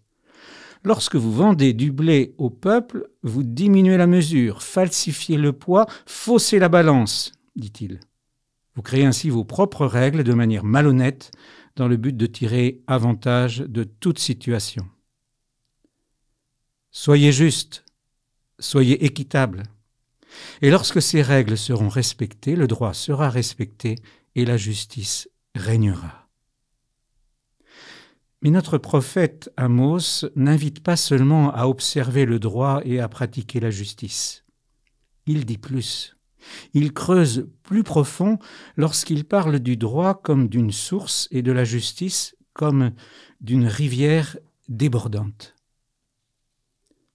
Lorsque 0.85 1.17
vous 1.17 1.33
vendez 1.33 1.75
du 1.75 1.93
blé 1.93 2.35
au 2.39 2.51
peuple, 2.51 3.12
vous 3.23 3.43
diminuez 3.43 3.97
la 3.97 4.07
mesure, 4.07 4.63
falsifiez 4.63 5.37
le 5.37 5.53
poids, 5.53 5.87
faussez 6.07 6.59
la 6.59 6.69
balance, 6.69 7.33
dit-il. 7.57 8.01
Vous 8.75 8.83
créez 8.83 9.05
ainsi 9.05 9.31
vos 9.31 9.45
propres 9.45 9.87
règles 9.87 10.25
de 10.25 10.33
manière 10.33 10.65
malhonnête 10.65 11.31
dans 11.77 11.89
le 11.89 11.97
but 11.97 12.17
de 12.17 12.27
tirer 12.27 12.83
avantage 12.87 13.59
de 13.61 13.85
toute 13.85 14.19
situation. 14.19 14.89
Soyez 16.91 17.33
juste, 17.33 17.85
soyez 18.59 19.05
équitable. 19.05 19.63
Et 20.63 20.71
lorsque 20.71 21.03
ces 21.03 21.23
règles 21.23 21.59
seront 21.59 21.89
respectées, 21.89 22.57
le 22.57 22.67
droit 22.67 22.95
sera 22.95 23.31
respecté 23.31 23.97
et 24.35 24.45
la 24.45 24.57
justice 24.57 25.29
régnera. 25.55 26.22
Mais 28.43 28.51
notre 28.51 28.77
prophète 28.77 29.51
Amos 29.57 30.27
n'invite 30.35 30.83
pas 30.83 30.97
seulement 30.97 31.55
à 31.55 31.67
observer 31.67 32.25
le 32.25 32.41
droit 32.41 32.81
et 32.85 32.99
à 32.99 33.09
pratiquer 33.09 33.61
la 33.61 33.71
justice. 33.71 34.45
Il 35.27 35.47
dit 35.47 35.59
plus. 35.59 36.17
Il 36.75 36.93
creuse 36.93 37.49
plus 37.63 37.85
profond 37.85 38.41
lorsqu'il 38.77 39.25
parle 39.25 39.61
du 39.61 39.77
droit 39.77 40.21
comme 40.21 40.49
d'une 40.49 40.73
source 40.73 41.29
et 41.31 41.43
de 41.43 41.53
la 41.53 41.63
justice 41.63 42.37
comme 42.53 42.91
d'une 43.41 43.67
rivière 43.67 44.37
débordante. 44.69 45.55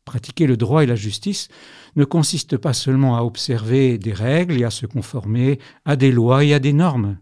Pratiquer 0.05 0.47
le 0.47 0.55
droit 0.55 0.83
et 0.83 0.87
la 0.87 0.95
justice 0.95 1.49
ne 1.97 2.05
consiste 2.05 2.55
pas 2.55 2.71
seulement 2.71 3.17
à 3.17 3.23
observer 3.23 3.97
des 3.97 4.13
règles 4.13 4.57
et 4.57 4.63
à 4.63 4.69
se 4.69 4.85
conformer 4.85 5.59
à 5.83 5.97
des 5.97 6.13
lois 6.13 6.45
et 6.45 6.53
à 6.53 6.59
des 6.59 6.71
normes. 6.71 7.17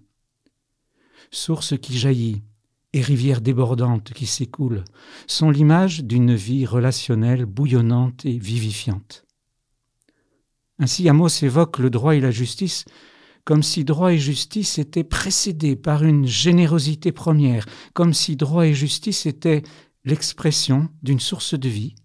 Source 1.31 1.75
qui 1.79 1.97
jaillit 1.97 2.43
et 2.95 3.01
rivière 3.01 3.41
débordante 3.41 4.13
qui 4.13 4.25
s'écoule 4.25 4.85
sont 5.27 5.49
l'image 5.49 6.05
d'une 6.05 6.33
vie 6.33 6.65
relationnelle 6.65 7.45
bouillonnante 7.45 8.25
et 8.25 8.37
vivifiante. 8.37 9.25
Ainsi 10.79 11.09
Amos 11.09 11.43
évoque 11.43 11.79
le 11.79 11.89
droit 11.89 12.15
et 12.15 12.21
la 12.21 12.31
justice 12.31 12.85
comme 13.43 13.63
si 13.63 13.83
droit 13.83 14.13
et 14.13 14.17
justice 14.17 14.79
étaient 14.79 15.03
précédés 15.03 15.75
par 15.75 16.03
une 16.03 16.25
générosité 16.25 17.11
première, 17.11 17.67
comme 17.93 18.13
si 18.13 18.37
droit 18.37 18.65
et 18.65 18.73
justice 18.73 19.27
étaient 19.27 19.61
l'expression 20.05 20.89
d'une 21.03 21.19
source 21.19 21.53
de 21.53 21.69
vie 21.69 21.95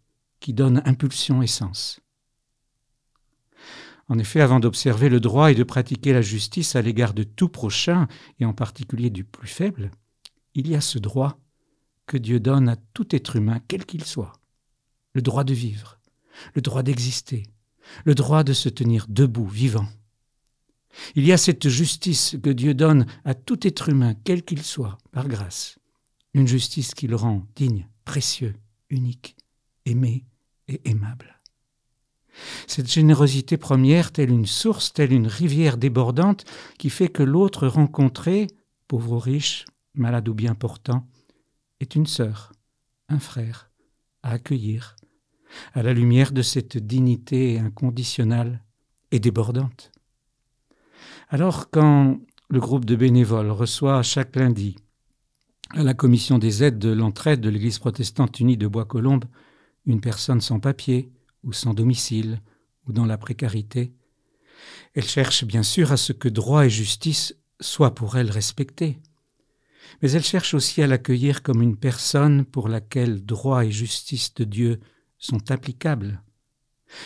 qui 0.40 0.52
donne 0.52 0.82
impulsion 0.84 1.40
et 1.40 1.46
sens. 1.46 2.00
En 4.08 4.18
effet, 4.18 4.40
avant 4.40 4.58
d'observer 4.58 5.08
le 5.08 5.20
droit 5.20 5.52
et 5.52 5.54
de 5.54 5.62
pratiquer 5.62 6.12
la 6.12 6.20
justice 6.20 6.74
à 6.74 6.82
l'égard 6.82 7.14
de 7.14 7.22
tout 7.22 7.48
prochain, 7.48 8.08
et 8.40 8.44
en 8.44 8.52
particulier 8.52 9.08
du 9.08 9.24
plus 9.24 9.48
faible, 9.48 9.92
il 10.54 10.68
y 10.68 10.74
a 10.74 10.80
ce 10.80 10.98
droit 10.98 11.38
que 12.06 12.16
Dieu 12.16 12.40
donne 12.40 12.68
à 12.68 12.76
tout 12.76 13.14
être 13.14 13.36
humain, 13.36 13.60
quel 13.68 13.86
qu'il 13.86 14.04
soit. 14.04 14.32
Le 15.12 15.22
droit 15.22 15.44
de 15.44 15.54
vivre, 15.54 15.98
le 16.54 16.62
droit 16.62 16.82
d'exister, 16.82 17.44
le 18.04 18.14
droit 18.14 18.44
de 18.44 18.52
se 18.52 18.68
tenir 18.68 19.06
debout, 19.08 19.46
vivant. 19.46 19.86
Il 21.14 21.24
y 21.24 21.32
a 21.32 21.36
cette 21.36 21.68
justice 21.68 22.36
que 22.42 22.50
Dieu 22.50 22.74
donne 22.74 23.06
à 23.24 23.34
tout 23.34 23.66
être 23.66 23.88
humain, 23.88 24.14
quel 24.24 24.44
qu'il 24.44 24.62
soit, 24.62 24.98
par 25.12 25.28
grâce. 25.28 25.78
Une 26.34 26.48
justice 26.48 26.94
qui 26.94 27.06
le 27.06 27.16
rend 27.16 27.46
digne, 27.54 27.88
précieux, 28.04 28.54
unique, 28.88 29.36
aimé, 29.84 30.24
aimable. 30.84 31.40
Cette 32.66 32.90
générosité 32.90 33.56
première, 33.56 34.12
telle 34.12 34.30
une 34.30 34.46
source, 34.46 34.92
telle 34.92 35.12
une 35.12 35.26
rivière 35.26 35.76
débordante, 35.76 36.44
qui 36.78 36.90
fait 36.90 37.08
que 37.08 37.22
l'autre 37.22 37.66
rencontré, 37.66 38.46
pauvre 38.88 39.12
ou 39.12 39.18
riche, 39.18 39.64
malade 39.94 40.28
ou 40.28 40.34
bien 40.34 40.54
portant, 40.54 41.06
est 41.80 41.94
une 41.94 42.06
sœur, 42.06 42.52
un 43.08 43.18
frère, 43.18 43.70
à 44.22 44.32
accueillir, 44.32 44.96
à 45.72 45.82
la 45.82 45.92
lumière 45.92 46.32
de 46.32 46.42
cette 46.42 46.78
dignité 46.78 47.58
inconditionnelle 47.58 48.62
et 49.10 49.18
débordante. 49.18 49.90
Alors 51.28 51.70
quand 51.70 52.18
le 52.48 52.60
groupe 52.60 52.84
de 52.84 52.96
bénévoles 52.96 53.50
reçoit 53.50 54.02
chaque 54.02 54.36
lundi 54.36 54.76
à 55.70 55.82
la 55.82 55.94
commission 55.94 56.38
des 56.38 56.64
aides 56.64 56.78
de 56.78 56.90
l'entraide 56.90 57.40
de 57.40 57.48
l'Église 57.48 57.78
protestante 57.78 58.40
unie 58.40 58.56
de 58.56 58.66
Bois-Colombes 58.66 59.24
une 59.86 60.00
personne 60.00 60.40
sans 60.40 60.60
papier 60.60 61.12
ou 61.44 61.52
sans 61.52 61.74
domicile 61.74 62.40
ou 62.86 62.92
dans 62.92 63.06
la 63.06 63.18
précarité. 63.18 63.92
Elle 64.94 65.04
cherche 65.04 65.44
bien 65.44 65.62
sûr 65.62 65.92
à 65.92 65.96
ce 65.96 66.12
que 66.12 66.28
droit 66.28 66.66
et 66.66 66.70
justice 66.70 67.36
soient 67.60 67.94
pour 67.94 68.16
elle 68.16 68.30
respectés. 68.30 68.98
Mais 70.02 70.10
elle 70.12 70.24
cherche 70.24 70.54
aussi 70.54 70.82
à 70.82 70.86
l'accueillir 70.86 71.42
comme 71.42 71.62
une 71.62 71.76
personne 71.76 72.44
pour 72.44 72.68
laquelle 72.68 73.24
droit 73.24 73.64
et 73.64 73.70
justice 73.70 74.34
de 74.34 74.44
Dieu 74.44 74.80
sont 75.18 75.50
applicables, 75.50 76.22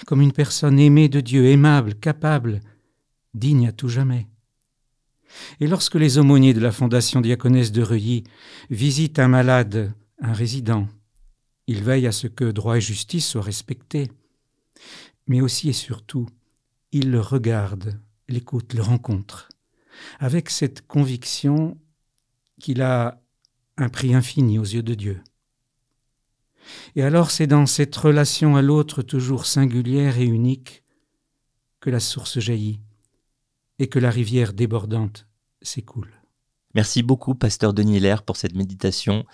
comme 0.07 0.21
une 0.21 0.33
personne 0.33 0.79
aimée 0.79 1.09
de 1.09 1.21
Dieu, 1.21 1.47
aimable, 1.47 1.95
capable, 1.95 2.61
digne 3.35 3.69
à 3.69 3.73
tout 3.73 3.89
jamais. 3.89 4.29
Et 5.61 5.67
lorsque 5.67 5.97
les 5.97 6.19
aumôniers 6.19 6.55
de 6.55 6.61
la 6.61 6.73
Fondation 6.73 7.21
diaconesse 7.21 7.73
de 7.73 7.83
Reuilly 7.83 8.25
visitent 8.71 9.19
un 9.19 9.29
malade, 9.29 9.93
un 10.21 10.33
résident, 10.33 10.89
il 11.67 11.83
veille 11.83 12.07
à 12.07 12.13
ce 12.13 12.27
que 12.27 12.51
droit 12.51 12.77
et 12.77 12.81
justice 12.81 13.27
soient 13.27 13.43
respectés. 13.43 14.11
Mais 15.27 15.41
aussi 15.41 15.71
et 15.71 15.75
surtout, 15.75 16.29
il 16.93 17.11
le 17.11 17.21
regarde, 17.21 17.99
l'écoute, 18.29 18.75
le 18.75 18.83
rencontre, 18.83 19.49
avec 20.21 20.51
cette 20.51 20.87
conviction 20.87 21.79
qu'il 22.61 22.83
a 22.83 23.21
un 23.77 23.89
prix 23.89 24.15
infini 24.15 24.59
aux 24.59 24.65
yeux 24.65 24.83
de 24.83 24.95
Dieu. 24.95 25.21
Et 26.97 27.03
alors 27.03 27.31
c'est 27.31 27.47
dans 27.47 27.67
cette 27.67 27.95
relation 27.95 28.57
à 28.57 28.63
l'autre 28.63 29.03
toujours 29.03 29.47
singulière 29.47 30.19
et 30.19 30.25
unique 30.25 30.83
que 31.81 31.91
la 31.91 32.01
source 32.01 32.39
jaillit 32.39 32.81
et 33.79 33.89
que 33.89 33.99
la 33.99 34.11
rivière 34.11 34.53
débordante 34.53 35.27
s'écoule. 35.61 36.11
Merci 36.75 37.03
beaucoup, 37.03 37.35
pasteur 37.35 37.75
Denis 37.75 37.99
Hilaire, 37.99 38.23
pour 38.23 38.37
cette 38.37 38.55
méditation 38.55 39.25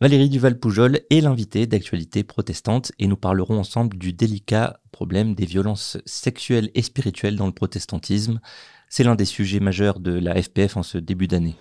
Valérie 0.00 0.28
Duval-Poujol 0.28 1.00
est 1.10 1.20
l'invitée 1.20 1.66
d'actualité 1.66 2.22
protestante 2.22 2.92
et 3.00 3.08
nous 3.08 3.16
parlerons 3.16 3.58
ensemble 3.58 3.98
du 3.98 4.12
délicat 4.12 4.78
problème 4.92 5.34
des 5.34 5.44
violences 5.44 5.98
sexuelles 6.06 6.70
et 6.76 6.82
spirituelles 6.82 7.34
dans 7.34 7.46
le 7.46 7.52
protestantisme. 7.52 8.40
C'est 8.88 9.02
l'un 9.02 9.16
des 9.16 9.24
sujets 9.24 9.58
majeurs 9.58 9.98
de 9.98 10.12
la 10.12 10.40
FPF 10.40 10.76
en 10.76 10.84
ce 10.84 10.98
début 10.98 11.26
d'année. 11.26 11.56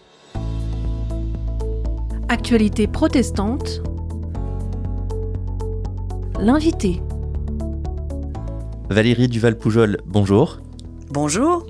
Actualité 2.30 2.88
protestante. 2.88 3.82
L'invité. 6.42 7.02
Valérie 8.90 9.30
Duval-Poujol, 9.30 10.00
bonjour. 10.06 10.60
Bonjour. 11.10 11.66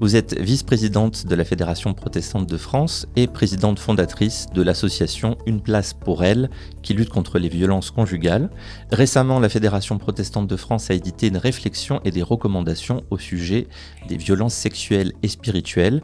Vous 0.00 0.16
êtes 0.16 0.36
vice-présidente 0.36 1.26
de 1.26 1.34
la 1.36 1.44
Fédération 1.44 1.94
protestante 1.94 2.48
de 2.48 2.56
France 2.56 3.06
et 3.14 3.28
présidente 3.28 3.78
fondatrice 3.78 4.48
de 4.52 4.62
l'association 4.62 5.38
Une 5.46 5.60
place 5.60 5.94
pour 5.94 6.24
elle, 6.24 6.50
qui 6.82 6.94
lutte 6.94 7.10
contre 7.10 7.38
les 7.38 7.48
violences 7.48 7.92
conjugales. 7.92 8.50
Récemment, 8.90 9.38
la 9.38 9.48
Fédération 9.48 9.98
protestante 9.98 10.48
de 10.48 10.56
France 10.56 10.90
a 10.90 10.94
édité 10.94 11.28
une 11.28 11.36
réflexion 11.36 12.00
et 12.04 12.10
des 12.10 12.24
recommandations 12.24 13.04
au 13.10 13.18
sujet 13.18 13.68
des 14.08 14.16
violences 14.16 14.54
sexuelles 14.54 15.12
et 15.22 15.28
spirituelles. 15.28 16.02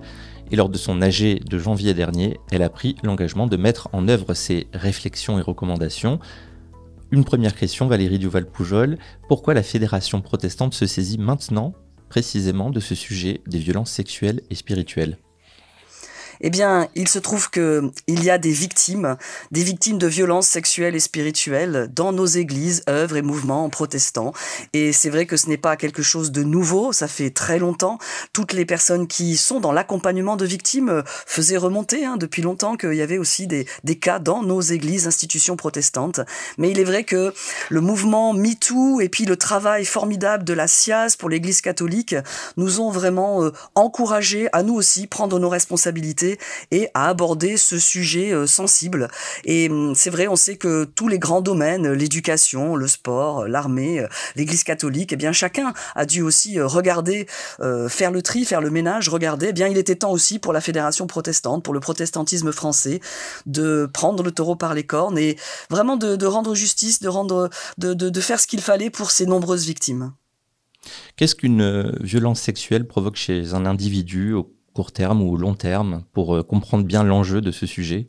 Et 0.50 0.57
lors 0.57 0.69
de 0.69 0.76
son 0.76 1.00
AG 1.00 1.45
de 1.45 1.59
janvier 1.59 1.95
dernier, 1.95 2.38
elle 2.50 2.62
a 2.62 2.69
pris 2.69 2.97
l'engagement 3.04 3.47
de 3.47 3.57
mettre 3.57 3.88
en 3.92 4.09
œuvre 4.09 4.35
ces 4.35 4.66
réflexions 4.73 5.38
et 5.38 5.42
recommandations. 5.42 6.19
Une 7.12 7.25
première 7.25 7.54
question, 7.54 7.87
Valérie 7.87 8.19
Duval-Poujol. 8.19 8.99
Pourquoi 9.28 9.54
la 9.54 9.62
Fédération 9.62 10.21
protestante 10.21 10.75
se 10.75 10.87
saisit 10.87 11.19
maintenant 11.19 11.75
précisément 12.09 12.71
de 12.71 12.80
ce 12.80 12.97
sujet 12.97 13.40
des 13.47 13.59
violences 13.59 13.92
sexuelles 13.92 14.42
et 14.50 14.57
spirituelles? 14.57 15.19
Eh 16.40 16.50
bien, 16.50 16.88
il 16.94 17.09
se 17.09 17.18
trouve 17.18 17.50
que 17.50 17.90
il 18.06 18.25
y 18.25 18.30
a 18.30 18.38
des 18.38 18.52
victimes, 18.52 19.16
des 19.50 19.62
victimes 19.62 19.99
de 19.99 20.06
violences 20.06 20.49
sexuelles 20.49 20.94
et 20.94 21.00
spirituelles 21.00 21.90
dans 21.94 22.12
nos 22.12 22.26
églises, 22.26 22.82
œuvres 22.88 23.16
et 23.16 23.23
mouvements 23.23 23.68
protestants. 23.68 24.32
Et 24.73 24.92
c'est 24.92 25.11
vrai 25.11 25.26
que 25.26 25.37
ce 25.37 25.49
n'est 25.49 25.56
pas 25.56 25.76
quelque 25.76 26.02
chose 26.02 26.32
de 26.32 26.42
nouveau, 26.42 26.92
ça 26.92 27.09
fait 27.09 27.30
très 27.30 27.59
longtemps. 27.59 27.99
Toutes 28.32 28.52
les 28.52 28.64
personnes 28.64 29.06
qui 29.06 29.37
sont 29.37 29.61
dans 29.61 29.73
l'accompagnement 29.73 30.37
de 30.37 30.47
victimes 30.47 31.02
faisaient 31.06 31.56
remonter 31.56 32.04
hein, 32.04 32.16
depuis 32.16 32.42
longtemps 32.42 32.76
qu'il 32.76 32.94
y 32.94 33.02
avait 33.02 33.18
aussi 33.18 33.47
des, 33.47 33.66
des 33.85 33.97
cas 33.97 34.18
dans 34.18 34.42
nos 34.42 34.61
églises, 34.61 35.06
institutions 35.06 35.56
protestantes. 35.56 36.20
Mais 36.59 36.70
il 36.70 36.78
est 36.78 36.85
vrai 36.85 37.04
que 37.04 37.35
le 37.68 37.80
mouvement 37.80 38.32
MeToo 38.32 39.00
et 39.00 39.09
puis 39.09 39.25
le 39.25 39.37
travail 39.37 39.85
formidable 39.85 40.44
de 40.44 40.52
la 40.52 40.68
SIAZ 40.68 41.16
pour 41.16 41.28
l'Église 41.28 41.61
catholique 41.61 42.14
nous 42.56 42.80
ont 42.80 42.90
vraiment 42.90 43.42
euh, 43.42 43.52
encouragés 43.75 44.49
à 44.52 44.62
nous 44.62 44.75
aussi 44.75 45.06
prendre 45.06 45.38
nos 45.38 45.49
responsabilités 45.49 46.29
et 46.70 46.88
à 46.94 47.08
aborder 47.08 47.56
ce 47.56 47.78
sujet 47.78 48.32
euh, 48.32 48.46
sensible. 48.46 49.08
Et 49.44 49.68
hum, 49.68 49.94
c'est 49.94 50.10
vrai, 50.10 50.28
on 50.28 50.37
sait 50.37 50.56
que 50.56 50.84
tous 50.84 51.08
les 51.08 51.18
grands 51.18 51.40
domaines, 51.40 51.92
l'éducation, 51.92 52.76
le 52.76 52.88
sport, 52.88 53.46
l'armée, 53.46 54.00
euh, 54.00 54.08
l'Église 54.37 54.64
catholique, 54.64 55.12
eh 55.12 55.16
bien 55.16 55.32
chacun 55.32 55.72
a 55.94 56.06
dû 56.06 56.22
aussi 56.22 56.58
euh, 56.58 56.66
regarder, 56.66 57.26
faire 57.88 58.10
le 58.10 58.22
tri, 58.22 58.44
faire 58.44 58.60
le 58.60 58.70
ménage, 58.70 59.08
regarder. 59.08 59.49
Eh 59.50 59.52
bien, 59.52 59.68
il 59.68 59.78
était 59.78 59.96
temps 59.96 60.10
aussi 60.10 60.38
pour 60.38 60.52
la 60.52 60.60
fédération 60.60 61.06
protestante, 61.06 61.64
pour 61.64 61.75
le 61.75 61.80
protestantisme 61.80 62.52
français, 62.52 63.00
de 63.46 63.88
prendre 63.92 64.22
le 64.22 64.30
taureau 64.30 64.56
par 64.56 64.75
les 64.75 64.84
cornes 64.84 65.18
et 65.18 65.37
vraiment 65.68 65.96
de, 65.96 66.26
rendre 66.26 66.54
justice, 66.54 67.00
de 67.00 67.08
rendre, 67.08 67.50
de 67.78 68.20
faire 68.20 68.40
ce 68.40 68.46
qu'il 68.46 68.60
fallait 68.60 68.90
pour 68.90 69.10
ces 69.10 69.26
nombreuses 69.26 69.66
victimes. 69.66 70.12
Qu'est-ce 71.16 71.34
qu'une 71.34 71.92
violence 72.00 72.40
sexuelle 72.40 72.87
provoque 72.87 73.16
chez 73.16 73.54
un 73.54 73.66
individu 73.66 74.34
court 74.74 74.92
terme 74.92 75.22
ou 75.22 75.36
long 75.36 75.54
terme 75.54 76.04
pour 76.12 76.46
comprendre 76.46 76.84
bien 76.84 77.02
l'enjeu 77.02 77.40
de 77.40 77.50
ce 77.50 77.66
sujet 77.66 78.08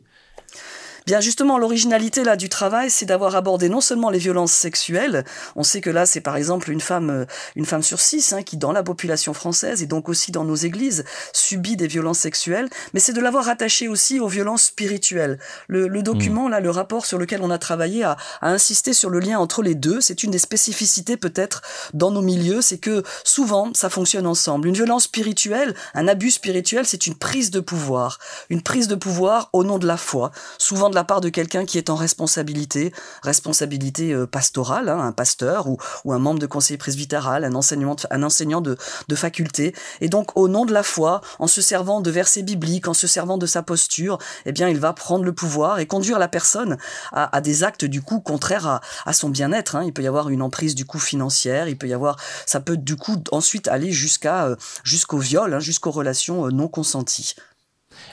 Bien 1.06 1.20
justement, 1.20 1.58
l'originalité 1.58 2.22
là 2.22 2.36
du 2.36 2.48
travail, 2.48 2.90
c'est 2.90 3.06
d'avoir 3.06 3.34
abordé 3.34 3.68
non 3.68 3.80
seulement 3.80 4.10
les 4.10 4.18
violences 4.18 4.52
sexuelles. 4.52 5.24
On 5.56 5.64
sait 5.64 5.80
que 5.80 5.90
là, 5.90 6.06
c'est 6.06 6.20
par 6.20 6.36
exemple 6.36 6.70
une 6.70 6.80
femme, 6.80 7.10
euh, 7.10 7.24
une 7.56 7.66
femme 7.66 7.82
sur 7.82 8.00
six 8.00 8.32
hein, 8.32 8.42
qui, 8.42 8.56
dans 8.56 8.72
la 8.72 8.82
population 8.82 9.34
française 9.34 9.82
et 9.82 9.86
donc 9.86 10.08
aussi 10.08 10.30
dans 10.30 10.44
nos 10.44 10.54
églises, 10.54 11.04
subit 11.32 11.76
des 11.76 11.88
violences 11.88 12.20
sexuelles. 12.20 12.68
Mais 12.94 13.00
c'est 13.00 13.12
de 13.12 13.20
l'avoir 13.20 13.48
attaché 13.48 13.88
aussi 13.88 14.20
aux 14.20 14.28
violences 14.28 14.64
spirituelles. 14.64 15.38
Le, 15.66 15.88
le 15.88 16.02
document 16.02 16.48
là, 16.48 16.60
le 16.60 16.70
rapport 16.70 17.04
sur 17.04 17.18
lequel 17.18 17.42
on 17.42 17.50
a 17.50 17.58
travaillé, 17.58 18.04
a, 18.04 18.16
a 18.40 18.50
insisté 18.50 18.92
sur 18.92 19.10
le 19.10 19.18
lien 19.18 19.38
entre 19.38 19.62
les 19.62 19.74
deux. 19.74 20.00
C'est 20.00 20.22
une 20.22 20.30
des 20.30 20.38
spécificités 20.38 21.16
peut-être 21.16 21.62
dans 21.94 22.10
nos 22.10 22.22
milieux, 22.22 22.62
c'est 22.62 22.78
que 22.78 23.02
souvent 23.24 23.72
ça 23.74 23.90
fonctionne 23.90 24.26
ensemble. 24.26 24.68
Une 24.68 24.74
violence 24.74 25.04
spirituelle, 25.04 25.74
un 25.94 26.06
abus 26.06 26.30
spirituel, 26.30 26.86
c'est 26.86 27.06
une 27.06 27.16
prise 27.16 27.50
de 27.50 27.60
pouvoir, 27.60 28.18
une 28.50 28.62
prise 28.62 28.88
de 28.88 28.94
pouvoir 28.94 29.50
au 29.52 29.64
nom 29.64 29.78
de 29.78 29.86
la 29.86 29.96
foi. 29.96 30.30
Souvent 30.58 30.91
de 30.92 30.96
la 30.96 31.04
part 31.04 31.20
de 31.20 31.28
quelqu'un 31.28 31.64
qui 31.64 31.78
est 31.78 31.90
en 31.90 31.96
responsabilité, 31.96 32.92
responsabilité 33.22 34.12
euh, 34.12 34.26
pastorale, 34.26 34.88
hein, 34.88 35.00
un 35.00 35.12
pasteur 35.12 35.66
ou, 35.66 35.78
ou, 36.04 36.12
un 36.12 36.20
membre 36.20 36.38
de 36.38 36.46
conseil 36.46 36.76
presbytéral, 36.76 37.44
un, 37.44 37.50
un 37.50 38.22
enseignant 38.22 38.60
de, 38.60 38.76
de 39.08 39.14
faculté. 39.16 39.74
Et 40.00 40.08
donc, 40.08 40.36
au 40.36 40.48
nom 40.48 40.64
de 40.64 40.72
la 40.72 40.82
foi, 40.84 41.20
en 41.40 41.48
se 41.48 41.60
servant 41.60 42.00
de 42.00 42.10
versets 42.10 42.42
bibliques, 42.42 42.86
en 42.86 42.94
se 42.94 43.06
servant 43.06 43.38
de 43.38 43.46
sa 43.46 43.62
posture, 43.62 44.18
eh 44.46 44.52
bien, 44.52 44.68
il 44.68 44.78
va 44.78 44.92
prendre 44.92 45.24
le 45.24 45.32
pouvoir 45.32 45.80
et 45.80 45.86
conduire 45.86 46.18
la 46.18 46.28
personne 46.28 46.76
à, 47.10 47.34
à 47.36 47.40
des 47.40 47.64
actes, 47.64 47.84
du 47.84 48.02
coup, 48.02 48.20
contraires 48.20 48.66
à, 48.66 48.80
à 49.06 49.12
son 49.12 49.30
bien-être. 49.30 49.76
Hein. 49.76 49.84
Il 49.84 49.92
peut 49.92 50.02
y 50.02 50.06
avoir 50.06 50.28
une 50.28 50.42
emprise, 50.42 50.74
du 50.74 50.84
coup, 50.84 50.98
financière, 50.98 51.68
il 51.68 51.76
peut 51.76 51.88
y 51.88 51.94
avoir, 51.94 52.16
ça 52.46 52.60
peut, 52.60 52.76
du 52.76 52.96
coup, 52.96 53.16
ensuite 53.32 53.68
aller 53.68 53.90
jusqu'à, 53.92 54.46
euh, 54.46 54.56
jusqu'au 54.84 55.18
viol, 55.18 55.54
hein, 55.54 55.60
jusqu'aux 55.60 55.90
relations 55.90 56.46
euh, 56.46 56.50
non 56.50 56.68
consenties. 56.68 57.34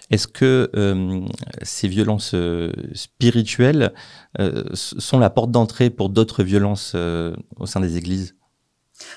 Est-ce 0.09 0.27
que 0.27 0.69
euh, 0.75 1.21
ces 1.63 1.87
violences 1.87 2.33
euh, 2.33 2.71
spirituelles 2.93 3.93
euh, 4.39 4.63
sont 4.73 5.19
la 5.19 5.29
porte 5.29 5.51
d'entrée 5.51 5.89
pour 5.89 6.09
d'autres 6.09 6.43
violences 6.43 6.95
au 6.95 7.65
sein 7.65 7.79
des 7.79 7.97
églises? 7.97 8.35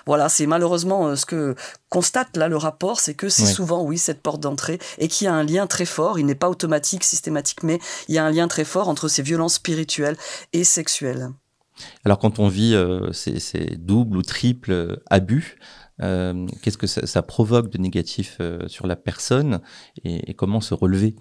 Voilà, 0.06 0.28
c'est 0.28 0.46
malheureusement 0.46 1.16
ce 1.16 1.26
que 1.26 1.56
constate 1.88 2.36
là 2.36 2.46
le 2.46 2.56
rapport, 2.56 3.00
c'est 3.00 3.14
que 3.14 3.28
c'est 3.28 3.46
oui. 3.46 3.52
souvent, 3.52 3.82
oui, 3.82 3.98
cette 3.98 4.22
porte 4.22 4.40
d'entrée 4.40 4.78
et 4.98 5.08
qu'il 5.08 5.24
y 5.24 5.28
a 5.28 5.34
un 5.34 5.42
lien 5.42 5.66
très 5.66 5.86
fort, 5.86 6.20
il 6.20 6.26
n'est 6.26 6.36
pas 6.36 6.48
automatique, 6.48 7.02
systématique, 7.02 7.64
mais 7.64 7.80
il 8.06 8.14
y 8.14 8.18
a 8.18 8.24
un 8.24 8.30
lien 8.30 8.46
très 8.46 8.64
fort 8.64 8.88
entre 8.88 9.08
ces 9.08 9.22
violences 9.22 9.54
spirituelles 9.54 10.16
et 10.52 10.62
sexuelles. 10.62 11.30
Alors 12.04 12.20
quand 12.20 12.38
on 12.38 12.46
vit 12.46 12.76
ces, 13.12 13.40
ces 13.40 13.76
doubles 13.76 14.18
ou 14.18 14.22
triples 14.22 15.00
abus, 15.10 15.58
qu'est-ce 15.98 16.78
que 16.78 16.86
ça, 16.86 17.22
provoque 17.22 17.70
de 17.70 17.78
négatif 17.78 18.38
euh, 18.40 18.66
sur 18.68 18.86
la 18.86 18.96
personne 18.96 19.60
et, 20.04 20.34
comment 20.34 20.60
se 20.60 20.74
relever? 20.74 21.14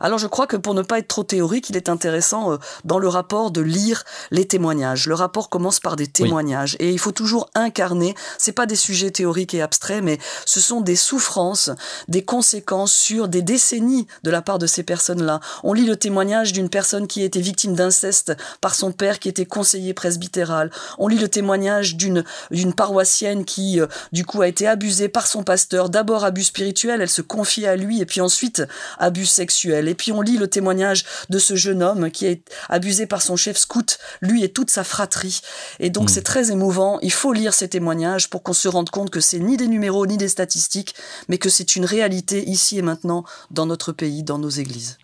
Alors 0.00 0.18
je 0.18 0.26
crois 0.26 0.46
que 0.46 0.56
pour 0.56 0.74
ne 0.74 0.82
pas 0.82 0.98
être 0.98 1.08
trop 1.08 1.24
théorique, 1.24 1.70
il 1.70 1.76
est 1.76 1.88
intéressant 1.88 2.52
euh, 2.52 2.56
dans 2.84 2.98
le 2.98 3.08
rapport 3.08 3.50
de 3.50 3.60
lire 3.60 4.04
les 4.30 4.46
témoignages. 4.46 5.06
Le 5.06 5.14
rapport 5.14 5.48
commence 5.48 5.80
par 5.80 5.96
des 5.96 6.06
témoignages 6.06 6.76
oui. 6.80 6.86
et 6.86 6.90
il 6.90 6.98
faut 6.98 7.12
toujours 7.12 7.50
incarner. 7.54 8.14
C'est 8.38 8.52
pas 8.52 8.66
des 8.66 8.76
sujets 8.76 9.10
théoriques 9.10 9.54
et 9.54 9.62
abstraits, 9.62 10.02
mais 10.02 10.18
ce 10.46 10.60
sont 10.60 10.80
des 10.80 10.96
souffrances, 10.96 11.70
des 12.08 12.24
conséquences 12.24 12.92
sur 12.92 13.28
des 13.28 13.42
décennies 13.42 14.06
de 14.22 14.30
la 14.30 14.42
part 14.42 14.58
de 14.58 14.66
ces 14.66 14.82
personnes-là. 14.82 15.40
On 15.62 15.72
lit 15.72 15.86
le 15.86 15.96
témoignage 15.96 16.52
d'une 16.52 16.68
personne 16.68 17.06
qui 17.06 17.22
a 17.22 17.24
été 17.24 17.40
victime 17.40 17.74
d'inceste 17.74 18.32
par 18.60 18.74
son 18.74 18.92
père 18.92 19.18
qui 19.18 19.28
était 19.28 19.46
conseiller 19.46 19.94
presbytéral. 19.94 20.70
On 20.98 21.08
lit 21.08 21.18
le 21.18 21.28
témoignage 21.28 21.96
d'une 21.96 22.24
d'une 22.50 22.74
paroissienne 22.74 23.44
qui 23.44 23.80
euh, 23.80 23.86
du 24.12 24.24
coup 24.24 24.42
a 24.42 24.48
été 24.48 24.66
abusée 24.66 25.08
par 25.08 25.26
son 25.26 25.42
pasteur. 25.42 25.90
D'abord 25.90 26.24
abus 26.24 26.44
spirituel, 26.44 27.00
elle 27.00 27.08
se 27.08 27.22
confie 27.22 27.66
à 27.66 27.76
lui 27.76 28.00
et 28.00 28.06
puis 28.06 28.20
ensuite 28.20 28.62
abus 28.98 29.26
sexuel 29.26 29.59
et 29.68 29.94
puis 29.94 30.12
on 30.12 30.20
lit 30.20 30.38
le 30.38 30.48
témoignage 30.48 31.04
de 31.28 31.38
ce 31.38 31.56
jeune 31.56 31.82
homme 31.82 32.10
qui 32.10 32.26
est 32.26 32.42
abusé 32.68 33.06
par 33.06 33.22
son 33.22 33.36
chef 33.36 33.56
scout, 33.56 33.98
lui 34.20 34.44
et 34.44 34.52
toute 34.52 34.70
sa 34.70 34.84
fratrie. 34.84 35.40
Et 35.78 35.90
donc 35.90 36.04
mmh. 36.04 36.14
c'est 36.14 36.22
très 36.22 36.50
émouvant. 36.50 36.98
Il 37.02 37.12
faut 37.12 37.32
lire 37.32 37.54
ces 37.54 37.68
témoignages 37.68 38.30
pour 38.30 38.42
qu'on 38.42 38.52
se 38.52 38.68
rende 38.68 38.90
compte 38.90 39.10
que 39.10 39.20
c'est 39.20 39.38
ni 39.38 39.56
des 39.56 39.68
numéros 39.68 40.06
ni 40.06 40.16
des 40.16 40.28
statistiques, 40.28 40.94
mais 41.28 41.38
que 41.38 41.48
c'est 41.48 41.76
une 41.76 41.84
réalité 41.84 42.48
ici 42.48 42.78
et 42.78 42.82
maintenant 42.82 43.24
dans 43.50 43.66
notre 43.66 43.92
pays, 43.92 44.22
dans 44.22 44.38
nos 44.38 44.50
églises. 44.50 44.98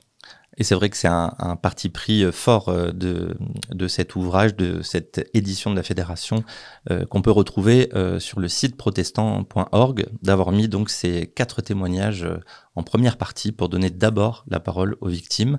Et 0.58 0.64
c'est 0.64 0.74
vrai 0.74 0.88
que 0.88 0.96
c'est 0.96 1.08
un, 1.08 1.56
parti 1.60 1.88
pris 1.88 2.24
euh, 2.24 2.32
fort 2.32 2.68
euh, 2.68 2.90
de, 2.90 3.36
de 3.70 3.88
cet 3.88 4.16
ouvrage, 4.16 4.56
de 4.56 4.82
cette 4.82 5.28
édition 5.34 5.70
de 5.70 5.76
la 5.76 5.82
fédération 5.82 6.44
euh, 6.90 7.04
qu'on 7.04 7.22
peut 7.22 7.30
retrouver 7.30 7.90
sur 8.18 8.40
le 8.40 8.48
site 8.48 8.76
protestant.org, 8.76 10.06
d'avoir 10.22 10.52
mis 10.52 10.68
donc 10.68 10.90
ces 10.90 11.26
quatre 11.26 11.60
témoignages 11.62 12.26
en 12.74 12.82
première 12.82 13.16
partie 13.16 13.52
pour 13.52 13.68
donner 13.68 13.90
d'abord 13.90 14.44
la 14.48 14.60
parole 14.60 14.96
aux 15.00 15.08
victimes. 15.08 15.58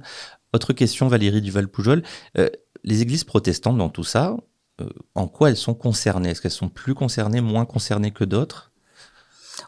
Autre 0.53 0.73
question, 0.73 1.07
Valérie 1.07 1.41
Duval-Poujol. 1.41 2.03
Les 2.83 3.01
églises 3.01 3.23
protestantes 3.23 3.77
dans 3.77 3.89
tout 3.89 4.03
ça, 4.03 4.35
en 5.15 5.27
quoi 5.27 5.49
elles 5.49 5.57
sont 5.57 5.73
concernées? 5.73 6.29
Est-ce 6.29 6.41
qu'elles 6.41 6.51
sont 6.51 6.69
plus 6.69 6.93
concernées, 6.93 7.41
moins 7.41 7.65
concernées 7.65 8.11
que 8.11 8.23
d'autres? 8.23 8.71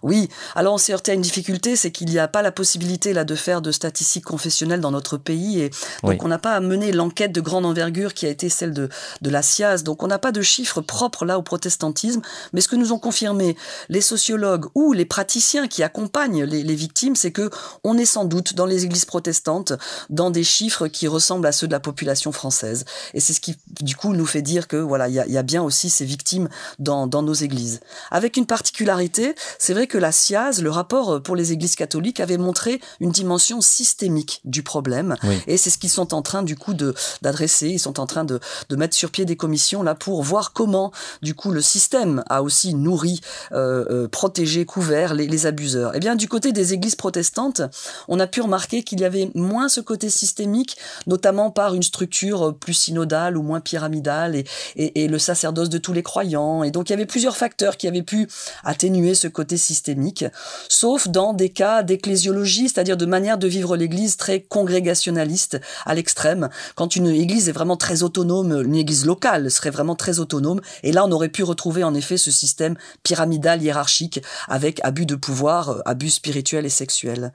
Oui, 0.04 0.30
alors 0.56 0.74
on 0.74 0.78
s'est 0.78 0.94
heurté 0.94 1.12
à 1.12 1.14
une 1.16 1.22
difficulté, 1.22 1.76
c'est 1.76 1.92
qu'il 1.92 2.10
n'y 2.10 2.20
a 2.20 2.28
pas 2.28 2.42
la 2.42 2.52
possibilité 2.52 3.14
là 3.14 3.24
de 3.24 3.36
faire 3.36 3.62
de 3.62 3.72
statistiques 3.72 4.26
confessionnelles 4.26 4.82
dans 4.82 4.92
notre 4.92 5.18
pays 5.18 5.62
et 5.62 5.70
donc 6.04 6.12
oui. 6.12 6.18
on 6.22 6.28
n'a 6.28 6.40
pas 6.40 6.54
à 6.54 6.60
mener 6.60 6.92
l'enquête 6.92 7.32
de 7.32 7.42
grande 7.42 7.66
envergure 7.66 8.14
qui 8.14 8.26
a 8.26 8.30
été 8.30 8.50
celle 8.50 8.74
de, 8.74 8.90
de 9.22 9.30
la 9.30 9.42
SIAZ. 9.42 9.84
Donc 9.84 10.04
on 10.04 10.08
n'a 10.08 10.20
pas 10.20 10.32
de 10.32 10.42
chiffres 10.42 10.82
propres 10.82 11.26
là 11.26 11.38
au 11.38 11.42
protestantisme, 11.42 12.22
mais 12.54 12.62
ce 12.62 12.68
que 12.68 12.76
nous 12.76 12.94
ont 12.94 13.00
confirmé 13.00 13.58
les 13.90 14.02
sociologues 14.02 14.68
ou 14.76 14.94
les 14.94 15.06
praticiens 15.06 15.68
qui 15.68 15.84
accompagnent 15.84 16.44
les, 16.44 16.64
les 16.64 16.76
victimes, 16.76 17.16
c'est 17.16 17.32
que 17.32 17.50
on 17.84 17.98
est 17.98 18.06
sans 18.06 18.26
doute 18.26 18.54
dans 18.56 18.66
les 18.66 18.86
églises 18.86 19.06
protestantes 19.06 19.74
dans 20.10 20.32
des 20.32 20.44
chiffres 20.44 20.88
qui 20.88 21.08
ressemblent 21.08 21.48
à 21.48 21.52
ceux 21.52 21.68
de 21.68 21.72
la 21.72 21.80
population 21.80 22.32
française. 22.32 22.86
Et 23.14 23.20
c'est 23.20 23.34
ce 23.34 23.42
qui 23.42 23.58
du 23.82 23.96
coup 23.96 24.14
nous 24.14 24.26
fait 24.26 24.42
dire 24.42 24.68
que 24.68 24.78
voilà, 24.78 25.08
il 25.08 25.16
y 25.16 25.20
a, 25.20 25.28
y 25.28 25.38
a, 25.38 25.44
bien 25.44 25.64
aussi 25.64 25.90
ces 25.90 26.06
victimes 26.06 26.50
dans, 26.78 27.08
dans 27.08 27.24
nos 27.24 27.34
églises. 27.34 27.80
Avec 28.12 28.38
une 28.38 28.46
particularité, 28.46 29.36
c'est 29.58 29.74
vrai 29.74 29.88
que 29.90 29.98
la 29.98 30.14
SIAZ, 30.14 30.62
le 30.62 30.70
rapport 30.70 31.22
pour 31.22 31.36
les 31.36 31.52
églises 31.52 31.76
catholiques, 31.76 32.22
avait 32.22 32.38
montré 32.38 32.80
une 33.02 33.12
dimension 33.12 33.60
systémique 33.60 34.40
du 34.46 34.64
problème. 34.64 35.18
Oui. 35.24 35.42
Et 35.48 35.58
c'est 35.58 35.70
ce 35.70 35.78
qu'ils 35.78 35.90
sont 35.90 36.14
en 36.14 36.22
train, 36.22 36.44
du 36.44 36.56
coup, 36.56 36.74
d'adresser. 36.74 37.68
Ils 37.68 37.80
sont 37.80 38.00
en 38.00 38.06
train 38.06 38.24
de, 38.24 38.40
de, 38.70 38.76
mettre 38.78 38.96
sur 38.96 39.12
pied 39.12 39.26
des 39.26 39.36
commissions 39.36 39.84
là 39.84 39.96
pour 39.96 40.24
voir 40.24 40.54
comment, 40.54 40.92
du 41.22 41.34
coup, 41.34 41.52
le 41.52 41.62
système 41.62 42.24
a 42.30 42.42
aussi 42.42 42.74
nourri, 42.74 43.20
euh, 43.52 43.86
euh, 43.90 44.08
protégé, 44.08 44.66
couvert 44.66 45.14
les, 45.14 45.28
les 45.28 45.46
abuseurs. 45.46 45.92
Eh 45.96 46.00
bien, 46.00 46.16
du 46.16 46.30
côté 46.30 46.52
des 46.54 46.74
églises 46.74 46.96
protestantes, 46.96 47.62
on 48.08 48.20
a 48.20 48.28
pu 48.28 48.42
remarquer 48.42 48.84
qu'il 48.84 49.02
y 49.02 49.06
avait 49.06 49.32
moins 49.36 49.68
ce 49.68 49.82
côté 49.82 50.10
systémique, 50.10 50.78
notamment 51.08 51.52
par 51.52 51.74
une 51.74 51.84
structure 51.84 52.56
plus 52.56 52.74
synodale 52.74 53.36
ou 53.36 53.42
moins 53.42 53.60
pyramidale 53.60 54.36
et, 54.36 54.46
et, 54.76 55.04
et 55.04 55.08
le 55.08 55.20
sacerdoce 55.20 55.70
de 55.70 55.80
tous 55.80 55.94
les 55.94 56.04
croyants. 56.04 56.64
Et 56.64 56.72
donc, 56.72 56.90
il 56.90 56.94
y 56.94 56.96
avait 56.96 57.08
plusieurs 57.08 57.36
facteurs 57.36 57.76
qui 57.76 57.88
avaient 57.88 58.04
pu 58.04 58.28
atténuer 58.64 59.16
ce 59.16 59.28
côté 59.28 59.58
systémique 59.58 59.79
systémique, 59.80 60.26
sauf 60.68 61.08
dans 61.08 61.32
des 61.32 61.50
cas 61.50 61.84
d'ecclésiologie, 61.84 62.68
c'est-à-dire 62.68 62.98
de 62.98 63.06
manière 63.06 63.38
de 63.38 63.48
vivre 63.48 63.78
l'Église 63.78 64.18
très 64.18 64.42
congrégationaliste 64.42 65.62
à 65.86 65.96
l'extrême, 65.96 66.50
quand 66.76 66.98
une 66.98 67.08
Église 67.08 67.48
est 67.48 67.54
vraiment 67.54 67.78
très 67.78 68.04
autonome, 68.04 68.62
une 68.66 68.76
Église 68.76 69.06
locale 69.06 69.50
serait 69.50 69.70
vraiment 69.70 69.96
très 69.96 70.20
autonome, 70.20 70.60
et 70.84 70.92
là 70.92 71.06
on 71.06 71.12
aurait 71.14 71.30
pu 71.30 71.44
retrouver 71.44 71.86
en 71.86 71.94
effet 71.94 72.18
ce 72.18 72.30
système 72.30 72.76
pyramidal 73.04 73.64
hiérarchique 73.64 74.22
avec 74.50 74.82
abus 74.84 75.06
de 75.06 75.16
pouvoir, 75.16 75.70
euh, 75.70 75.80
abus 75.86 76.10
spirituels 76.10 76.66
et 76.66 76.70
sexuels. 76.70 77.32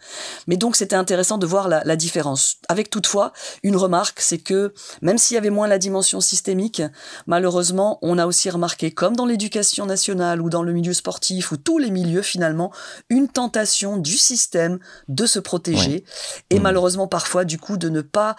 Mais 0.46 0.59
donc 0.59 0.76
c'était 0.76 0.96
intéressant 0.96 1.38
de 1.38 1.46
voir 1.46 1.68
la, 1.68 1.83
la 1.85 1.96
différence. 1.96 2.57
Avec 2.68 2.90
toutefois 2.90 3.33
une 3.62 3.76
remarque, 3.76 4.20
c'est 4.20 4.38
que 4.38 4.74
même 5.00 5.16
s'il 5.16 5.37
y 5.37 5.38
avait 5.38 5.48
moins 5.48 5.66
la 5.68 5.78
dimension 5.78 6.20
systémique, 6.20 6.83
malheureusement 7.26 7.98
on 8.02 8.18
a 8.18 8.26
aussi 8.26 8.50
remarqué, 8.50 8.90
comme 8.90 9.16
dans 9.16 9.24
l'éducation 9.24 9.87
nationale 9.87 10.42
ou 10.42 10.50
dans 10.50 10.62
le 10.62 10.72
milieu 10.74 10.92
sportif 10.92 11.52
ou 11.52 11.57
tous 11.57 11.78
les 11.78 11.90
milieux 11.90 12.22
finalement 12.35 12.73
une 13.11 13.29
tentation 13.29 13.97
du 13.97 14.18
système 14.18 14.81
de 15.07 15.25
se 15.25 15.38
protéger 15.38 15.92
ouais. 15.92 16.05
et 16.51 16.59
mmh. 16.59 16.62
malheureusement 16.62 17.07
parfois 17.07 17.44
du 17.44 17.59
coup 17.59 17.77
de 17.77 17.88
ne 17.88 18.01
pas 18.01 18.35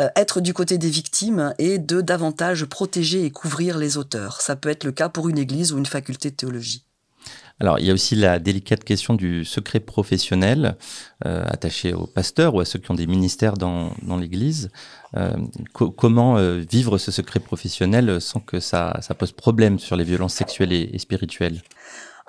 euh, 0.00 0.08
être 0.14 0.40
du 0.40 0.54
côté 0.54 0.78
des 0.78 0.88
victimes 0.88 1.52
et 1.58 1.78
de 1.78 2.00
davantage 2.00 2.64
protéger 2.64 3.24
et 3.24 3.32
couvrir 3.32 3.76
les 3.76 3.96
auteurs. 3.96 4.40
Ça 4.40 4.54
peut 4.54 4.68
être 4.68 4.84
le 4.84 4.92
cas 4.92 5.08
pour 5.08 5.28
une 5.28 5.38
église 5.38 5.72
ou 5.72 5.78
une 5.78 5.86
faculté 5.86 6.30
de 6.30 6.36
théologie. 6.36 6.84
Alors, 7.62 7.78
il 7.78 7.86
y 7.86 7.90
a 7.90 7.92
aussi 7.92 8.16
la 8.16 8.38
délicate 8.38 8.84
question 8.84 9.12
du 9.12 9.44
secret 9.44 9.80
professionnel 9.80 10.76
euh, 11.26 11.44
attaché 11.46 11.92
aux 11.92 12.06
pasteurs 12.06 12.54
ou 12.54 12.60
à 12.60 12.64
ceux 12.64 12.78
qui 12.78 12.90
ont 12.90 12.94
des 12.94 13.06
ministères 13.06 13.54
dans, 13.54 13.92
dans 14.00 14.16
l'Église. 14.16 14.70
Euh, 15.16 15.36
co 15.74 15.90
comment 15.90 16.38
euh, 16.38 16.58
vivre 16.58 16.96
ce 16.96 17.10
secret 17.10 17.40
professionnel 17.40 18.18
sans 18.20 18.40
que 18.40 18.60
ça, 18.60 18.98
ça 19.02 19.14
pose 19.14 19.32
problème 19.32 19.78
sur 19.78 19.96
les 19.96 20.04
violences 20.04 20.34
sexuelles 20.34 20.72
et, 20.72 20.88
et 20.94 20.98
spirituelles? 20.98 21.60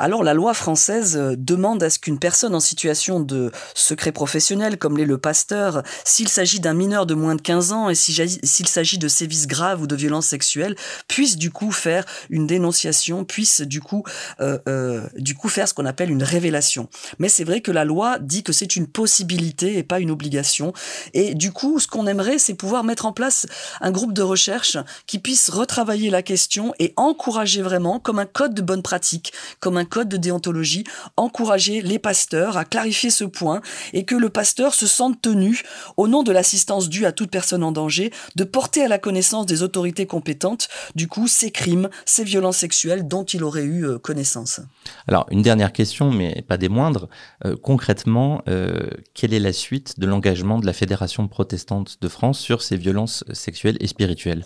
Alors 0.02 0.24
la 0.24 0.34
loi 0.34 0.56
française 0.56 1.16
euh, 1.16 1.36
demande 1.38 1.84
à 1.84 1.92
ce 1.92 2.00
qu'une 2.00 2.18
personne 2.18 2.56
en 2.56 2.60
situation 2.60 3.20
de 3.20 3.52
secret 3.76 4.12
professionnel, 4.12 4.80
comme 4.80 4.98
l'est 4.98 5.06
le 5.06 5.20
pasteur, 5.20 5.84
s'il 6.04 6.28
s'agit 6.28 6.60
d'un 6.60 6.74
mineur 6.74 7.06
de 7.06 7.14
moins 7.14 7.36
de 7.36 7.42
15 7.42 7.72
ans 7.72 7.90
et 7.90 7.94
s'il 7.94 8.68
s'agit 8.68 8.98
de 8.98 9.08
sévices 9.08 9.46
graves 9.46 9.84
ou 9.84 9.88
de 9.88 9.96
violences 9.96 10.26
sexuelles, 10.26 10.76
puisse 11.08 11.38
du 11.38 11.52
coup 11.52 11.72
faire 11.72 12.06
une 12.32 12.48
dénonciation, 12.48 13.26
puisse 13.26 13.62
du 13.62 13.80
coup, 13.80 14.04
euh, 14.40 14.58
euh, 14.68 15.06
du 15.18 15.36
coup 15.36 15.50
faire 15.50 15.68
ce 15.68 15.76
qu'on 15.76 15.86
appelle 15.86 16.10
une 16.10 16.24
révélation. 16.24 16.90
Mais 17.20 17.30
c'est 17.30 17.44
vrai 17.44 17.62
que 17.62 17.72
la 17.72 17.86
loi 17.86 18.18
dit 18.20 18.42
que 18.42 18.54
c'est 18.54 18.76
une 18.76 18.88
possibilité 18.88 19.78
et 19.78 19.84
pas 19.84 20.00
une 20.00 20.10
obligation. 20.10 20.74
Et 21.14 21.36
du 21.36 21.52
coup, 21.52 21.80
ce 21.80 21.88
qu'on 21.88 22.08
aimerait, 22.08 22.40
c'est 22.40 22.56
pouvoir 22.56 22.84
mettre 22.84 23.06
en 23.06 23.14
place 23.14 23.46
un 23.82 23.92
groupe 23.92 24.14
de 24.14 24.24
recherche 24.24 24.78
qui 25.06 25.20
puisse 25.20 25.50
retravailler 25.50 26.10
la 26.10 26.24
question 26.24 26.74
et 26.80 26.92
encourager 26.98 27.62
vraiment, 27.62 28.00
comme 28.00 28.18
un 28.18 28.26
code 28.26 28.56
de 28.56 28.64
bonne 28.64 28.82
pratique, 28.82 29.32
comme 29.60 29.78
un 29.78 29.86
code 29.92 30.10
de 30.10 30.18
déontologie, 30.18 30.86
encourager 31.18 31.82
les 31.82 32.00
pasteurs 32.00 32.58
à 32.58 32.66
clarifier 32.66 33.12
ce 33.12 33.26
point 33.26 33.62
et 33.94 34.06
que 34.06 34.16
le 34.16 34.30
pasteur 34.30 34.74
se 34.74 34.88
sente 34.88 35.22
tenu, 35.22 35.62
au 35.98 36.08
nom 36.08 36.24
de 36.24 36.32
l'assistance 36.32 36.90
due 36.90 37.06
à 37.06 37.12
toute 37.12 37.30
personne 37.30 37.64
en 37.64 37.72
danger, 37.72 38.12
de 38.36 38.44
porter 38.44 38.84
à 38.84 38.88
la 38.88 38.98
connaissance 38.98 39.46
des 39.46 39.62
autorités 39.62 40.08
compétentes, 40.08 40.70
du 40.96 41.08
coup, 41.08 41.28
ces 41.28 41.52
crimes, 41.52 41.90
ces 42.06 42.24
violences 42.24 42.58
sexuelles 42.58 43.08
dont 43.08 43.24
il 43.24 43.44
aurait 43.44 43.64
eu 43.64 43.86
euh, 43.86 44.00
connaissance. 44.00 44.62
Alors, 45.08 45.28
une 45.30 45.42
dernière 45.42 45.74
question, 45.74 46.12
mais 46.12 46.44
pas 46.48 46.58
des 46.58 46.70
moindres. 46.70 47.10
Euh, 47.46 47.56
concrètement, 47.62 48.42
euh, 48.48 48.90
quelle 49.14 49.34
est 49.34 49.40
la 49.40 49.54
suite 49.54 50.00
de 50.00 50.06
l'engagement 50.06 50.60
de 50.60 50.66
la 50.66 50.74
Fédération 50.74 51.28
protestante 51.28 51.98
de 52.02 52.08
France 52.08 52.40
sur 52.40 52.62
ces 52.62 52.78
violences 52.78 53.24
sexuelles 53.34 53.78
et 53.82 53.88
spirituelles? 53.88 54.46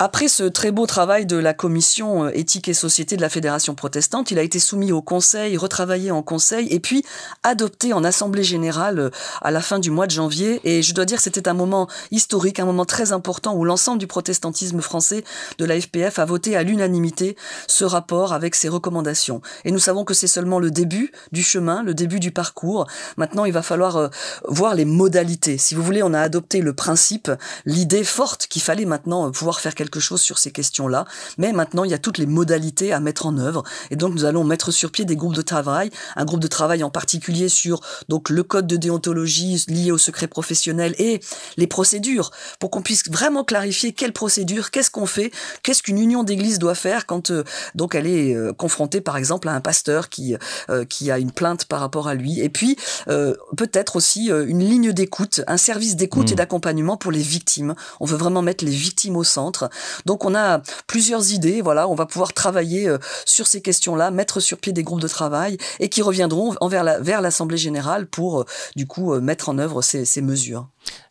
Après 0.00 0.26
ce 0.26 0.42
très 0.42 0.72
beau 0.72 0.86
travail 0.86 1.24
de 1.24 1.36
la 1.36 1.54
commission 1.54 2.24
euh, 2.24 2.30
éthique 2.34 2.66
et 2.66 2.74
société 2.74 3.16
de 3.16 3.20
la 3.20 3.28
Fédération 3.28 3.76
protestante, 3.76 4.32
il 4.32 4.40
a 4.40 4.42
été 4.42 4.58
soumis 4.58 4.90
au 4.90 5.02
Conseil, 5.02 5.56
retravaillé 5.56 6.10
en 6.10 6.20
Conseil 6.20 6.66
et 6.72 6.80
puis 6.80 7.04
adopté 7.44 7.92
en 7.92 8.02
Assemblée 8.02 8.42
générale 8.42 8.98
euh, 8.98 9.10
à 9.40 9.52
la 9.52 9.60
fin 9.60 9.78
du 9.78 9.92
mois 9.92 10.08
de 10.08 10.10
janvier. 10.10 10.60
Et 10.64 10.82
je 10.82 10.94
dois 10.94 11.04
dire 11.04 11.18
que 11.18 11.22
c'était 11.22 11.46
un 11.46 11.54
moment 11.54 11.88
historique, 12.10 12.58
un 12.58 12.64
moment 12.64 12.84
très 12.84 13.12
important 13.12 13.54
où 13.54 13.64
l'ensemble 13.64 13.98
du 13.98 14.08
protestantisme 14.08 14.80
français 14.80 15.22
de 15.58 15.64
la 15.64 15.80
FPF 15.80 16.18
a 16.18 16.24
voté 16.24 16.56
à 16.56 16.64
l'unanimité 16.64 17.36
ce 17.68 17.84
rapport 17.84 18.32
avec 18.32 18.56
ses 18.56 18.68
recommandations. 18.68 19.42
Et 19.64 19.70
nous 19.70 19.78
savons 19.78 20.04
que 20.04 20.12
c'est 20.12 20.26
seulement 20.26 20.58
le 20.58 20.72
début 20.72 21.12
du 21.30 21.44
chemin, 21.44 21.84
le 21.84 21.94
début 21.94 22.18
du 22.18 22.32
parcours. 22.32 22.88
Maintenant, 23.16 23.44
il 23.44 23.52
va 23.52 23.62
falloir 23.62 23.96
euh, 23.96 24.08
voir 24.48 24.74
les 24.74 24.86
modalités. 24.86 25.56
Si 25.56 25.76
vous 25.76 25.84
voulez, 25.84 26.02
on 26.02 26.14
a 26.14 26.20
adopté 26.20 26.62
le 26.62 26.72
principe, 26.72 27.30
l'idée 27.64 28.02
forte 28.02 28.48
qu'il 28.48 28.60
fallait 28.60 28.86
maintenant 28.86 29.30
pouvoir 29.30 29.60
faire 29.60 29.76
quelque 29.76 29.93
quelque 29.94 30.00
chose 30.00 30.20
sur 30.20 30.38
ces 30.38 30.50
questions-là. 30.50 31.04
Mais 31.38 31.52
maintenant, 31.52 31.84
il 31.84 31.90
y 31.90 31.94
a 31.94 31.98
toutes 31.98 32.18
les 32.18 32.26
modalités 32.26 32.92
à 32.92 32.98
mettre 32.98 33.26
en 33.26 33.38
œuvre. 33.38 33.62
Et 33.90 33.96
donc, 33.96 34.12
nous 34.14 34.24
allons 34.24 34.42
mettre 34.42 34.72
sur 34.72 34.90
pied 34.90 35.04
des 35.04 35.14
groupes 35.14 35.34
de 35.34 35.42
travail, 35.42 35.90
un 36.16 36.24
groupe 36.24 36.40
de 36.40 36.48
travail 36.48 36.82
en 36.82 36.90
particulier 36.90 37.48
sur 37.48 37.80
donc 38.08 38.28
le 38.28 38.42
code 38.42 38.66
de 38.66 38.76
déontologie 38.76 39.64
lié 39.68 39.92
au 39.92 39.98
secret 39.98 40.26
professionnel 40.26 40.94
et 40.98 41.20
les 41.56 41.66
procédures 41.66 42.32
pour 42.58 42.70
qu'on 42.70 42.82
puisse 42.82 43.08
vraiment 43.08 43.44
clarifier 43.44 43.92
quelles 43.92 44.12
procédures, 44.12 44.70
qu'est-ce 44.70 44.90
qu'on 44.90 45.06
fait, 45.06 45.30
qu'est-ce 45.62 45.82
qu'une 45.82 45.98
union 45.98 46.24
d'église 46.24 46.58
doit 46.58 46.74
faire 46.74 47.06
quand 47.06 47.30
euh, 47.30 47.44
donc 47.74 47.94
elle 47.94 48.06
est 48.06 48.34
euh, 48.34 48.52
confrontée 48.52 49.00
par 49.00 49.16
exemple 49.16 49.48
à 49.48 49.52
un 49.52 49.60
pasteur 49.60 50.08
qui 50.08 50.36
euh, 50.70 50.84
qui 50.84 51.10
a 51.10 51.18
une 51.18 51.30
plainte 51.30 51.66
par 51.66 51.80
rapport 51.80 52.08
à 52.08 52.14
lui. 52.14 52.40
Et 52.40 52.48
puis 52.48 52.76
peut-être 53.56 53.96
aussi 53.96 54.28
une 54.28 54.60
ligne 54.60 54.92
d'écoute, 54.92 55.42
un 55.46 55.56
service 55.56 55.96
d'écoute 55.96 56.30
et 56.30 56.34
mmh. 56.34 56.36
d'accompagnement 56.36 56.96
pour 56.96 57.12
les 57.12 57.20
victimes. 57.20 57.74
On 58.00 58.06
veut 58.06 58.16
vraiment 58.16 58.42
mettre 58.42 58.64
les 58.64 58.70
victimes 58.70 59.16
au 59.16 59.24
centre 59.24 59.68
donc 60.06 60.24
on 60.24 60.34
a 60.34 60.60
plusieurs 60.86 61.32
idées, 61.32 61.60
voilà, 61.60 61.88
on 61.88 61.94
va 61.94 62.06
pouvoir 62.06 62.32
travailler 62.32 62.88
euh, 62.88 62.98
sur 63.24 63.46
ces 63.46 63.62
questions-là, 63.62 64.10
mettre 64.10 64.40
sur 64.40 64.58
pied 64.58 64.72
des 64.72 64.82
groupes 64.82 65.00
de 65.00 65.08
travail 65.08 65.58
et 65.80 65.88
qui 65.88 66.02
reviendront 66.02 66.54
envers 66.60 67.02
vers 67.02 67.20
l'Assemblée 67.20 67.56
générale 67.56 68.06
pour 68.06 68.40
euh, 68.40 68.44
du 68.76 68.86
coup 68.86 69.12
euh, 69.12 69.20
mettre 69.20 69.48
en 69.48 69.58
œuvre 69.58 69.82
ces, 69.82 70.04
ces 70.04 70.22
mesures. 70.22 70.68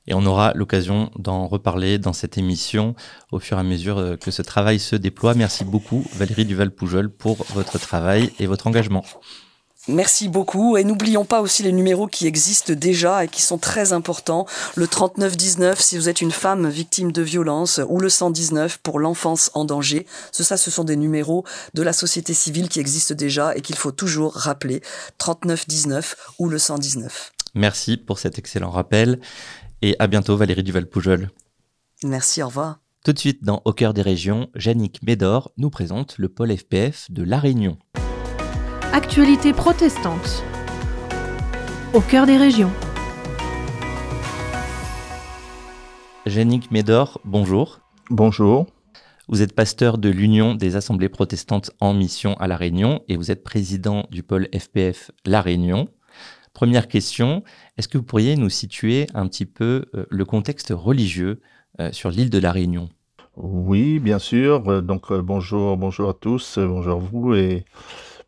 Et 0.08 0.14
on 0.14 0.26
aura 0.26 0.54
l'occasion 0.54 1.12
d'en 1.18 1.48
reparler 1.48 1.98
dans 1.98 2.14
cette 2.14 2.38
émission 2.38 2.96
au 3.32 3.40
fur 3.40 3.58
et 3.58 3.62
à 3.62 3.64
mesure 3.64 4.18
que 4.20 4.32
ce 4.32 4.42
travail 4.42 4.80
se 4.80 4.96
déploie. 4.96 5.34
Merci 5.34 5.64
beaucoup 5.64 6.06
Valérie 6.14 6.46
Duval-Poujol 6.46 7.10
pour 7.10 7.38
votre 7.54 7.80
travail 7.80 8.32
et 8.40 8.46
votre 8.46 8.68
engagement. 8.68 9.06
Merci 9.88 10.30
beaucoup. 10.30 10.78
Et 10.78 10.86
n'oublions 10.86 11.26
pas 11.26 11.42
aussi 11.42 11.62
les 11.62 11.74
numéros 11.74 12.08
qui 12.08 12.26
existent 12.26 12.74
déjà 12.74 13.26
et 13.26 13.28
qui 13.28 13.42
sont 13.42 13.58
très 13.58 13.92
importants. 13.92 14.46
Le 14.76 14.88
3919 14.88 15.80
si 15.82 15.98
vous 15.98 16.08
êtes 16.08 16.22
une 16.22 16.32
femme 16.32 16.70
victime 16.70 17.12
de 17.12 17.22
violence 17.22 17.82
ou 17.90 18.00
le 18.00 18.08
119 18.08 18.78
pour 18.78 19.00
l'enfance 19.00 19.52
en 19.54 19.66
danger. 19.66 20.08
Ce, 20.32 20.44
ça, 20.44 20.56
ce 20.56 20.72
sont 20.72 20.86
des 20.86 20.96
numéros 20.96 21.44
de 21.74 21.84
la 21.84 21.92
société 21.92 22.34
civile 22.34 22.70
qui 22.70 22.80
existent 22.80 23.16
déjà 23.16 23.56
et 23.56 23.62
qu'il 23.62 23.76
faut 23.76 23.92
toujours 23.92 24.34
rappeler. 24.34 24.82
3919 25.18 26.16
ou 26.40 26.48
le 26.48 26.58
119. 26.58 27.34
Merci 27.56 27.98
pour 27.98 28.20
cet 28.20 28.40
excellent 28.40 28.72
rappel. 28.72 29.20
Et 29.82 29.98
à 30.00 30.08
bientôt 30.08 30.38
Valérie 30.38 30.64
Duval-Poujol. 30.64 31.30
Merci, 32.04 32.42
au 32.42 32.48
revoir. 32.48 32.80
Tout 33.04 33.12
de 33.12 33.20
suite 33.20 33.44
dans 33.44 33.62
Au 33.66 33.74
cœur 33.74 33.94
des 33.94 34.02
régions, 34.02 34.48
Yannick 34.56 35.04
Médor 35.04 35.52
nous 35.58 35.70
présente 35.70 36.18
le 36.18 36.30
pôle 36.30 36.56
FPF 36.56 37.12
de 37.12 37.24
La 37.24 37.38
Réunion. 37.38 37.78
Actualité 38.96 39.54
protestante. 39.54 40.44
Au 41.96 42.00
cœur 42.00 42.28
des 42.28 42.38
régions. 42.38 42.70
Yannick 46.28 46.70
Médor, 46.70 47.20
bonjour. 47.26 47.80
Bonjour. 48.12 48.68
Vous 49.28 49.42
êtes 49.42 49.56
pasteur 49.56 49.98
de 49.98 50.10
l'Union 50.10 50.54
des 50.54 50.76
assemblées 50.76 51.10
protestantes 51.10 51.72
en 51.80 51.96
mission 51.96 52.36
à 52.36 52.46
La 52.48 52.56
Réunion 52.56 53.02
et 53.08 53.18
vous 53.18 53.32
êtes 53.32 53.44
président 53.44 54.06
du 54.12 54.22
pôle 54.22 54.48
FPF 54.56 55.10
La 55.26 55.42
Réunion. 55.42 55.88
Première 56.54 56.88
question, 56.88 57.44
est-ce 57.80 57.88
que 57.88 57.98
vous 57.98 58.04
pourriez 58.04 58.36
nous 58.36 58.50
situer 58.50 59.08
un 59.16 59.28
petit 59.28 59.48
peu 59.48 59.86
euh, 59.96 60.06
le 60.12 60.24
contexte 60.24 60.72
religieux 60.72 61.42
euh, 61.80 61.92
sur 61.92 62.12
l'île 62.12 62.30
de 62.30 62.38
La 62.38 62.52
Réunion? 62.52 62.90
Oui, 63.38 63.98
bien 63.98 64.20
sûr. 64.20 64.70
Euh, 64.70 64.82
donc 64.82 65.12
bonjour, 65.12 65.78
bonjour 65.78 66.12
à 66.12 66.14
tous, 66.14 66.60
bonjour 66.60 66.94
à 66.94 67.00
vous 67.00 67.34
et 67.34 67.66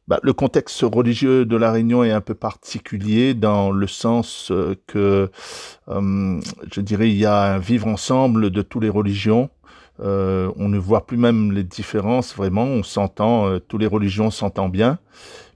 bah, 0.07 0.19
le 0.21 0.33
contexte 0.33 0.81
religieux 0.81 1.45
de 1.45 1.55
la 1.55 1.71
Réunion 1.71 2.03
est 2.03 2.11
un 2.11 2.21
peu 2.21 2.35
particulier 2.35 3.33
dans 3.33 3.71
le 3.71 3.87
sens 3.87 4.51
euh, 4.51 4.75
que, 4.85 5.31
euh, 5.87 6.39
je 6.71 6.81
dirais, 6.81 7.09
il 7.09 7.17
y 7.17 7.25
a 7.25 7.55
un 7.55 7.57
vivre 7.57 7.87
ensemble 7.87 8.51
de 8.51 8.61
toutes 8.61 8.83
les 8.83 8.89
religions. 8.89 9.49
Euh, 10.01 10.51
on 10.57 10.69
ne 10.69 10.77
voit 10.77 11.07
plus 11.07 11.17
même 11.17 11.51
les 11.53 11.63
différences 11.63 12.35
vraiment. 12.35 12.65
On 12.65 12.83
s'entend, 12.83 13.47
euh, 13.47 13.59
toutes 13.59 13.81
les 13.81 13.87
religions 13.87 14.29
s'entendent 14.29 14.71
bien, 14.71 14.99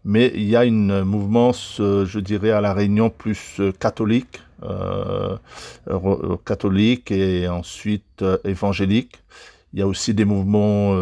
mais 0.03 0.31
il 0.33 0.45
y 0.45 0.55
a 0.55 0.65
une 0.65 1.03
mouvance, 1.03 1.75
je 1.79 2.19
dirais, 2.19 2.51
à 2.51 2.61
la 2.61 2.73
Réunion 2.73 3.11
plus 3.11 3.61
catholique, 3.79 4.41
catholique 6.45 7.11
et 7.11 7.47
ensuite 7.47 8.23
évangélique. 8.45 9.21
Il 9.73 9.79
y 9.79 9.81
a 9.83 9.87
aussi 9.87 10.13
des 10.15 10.25
mouvements 10.25 10.93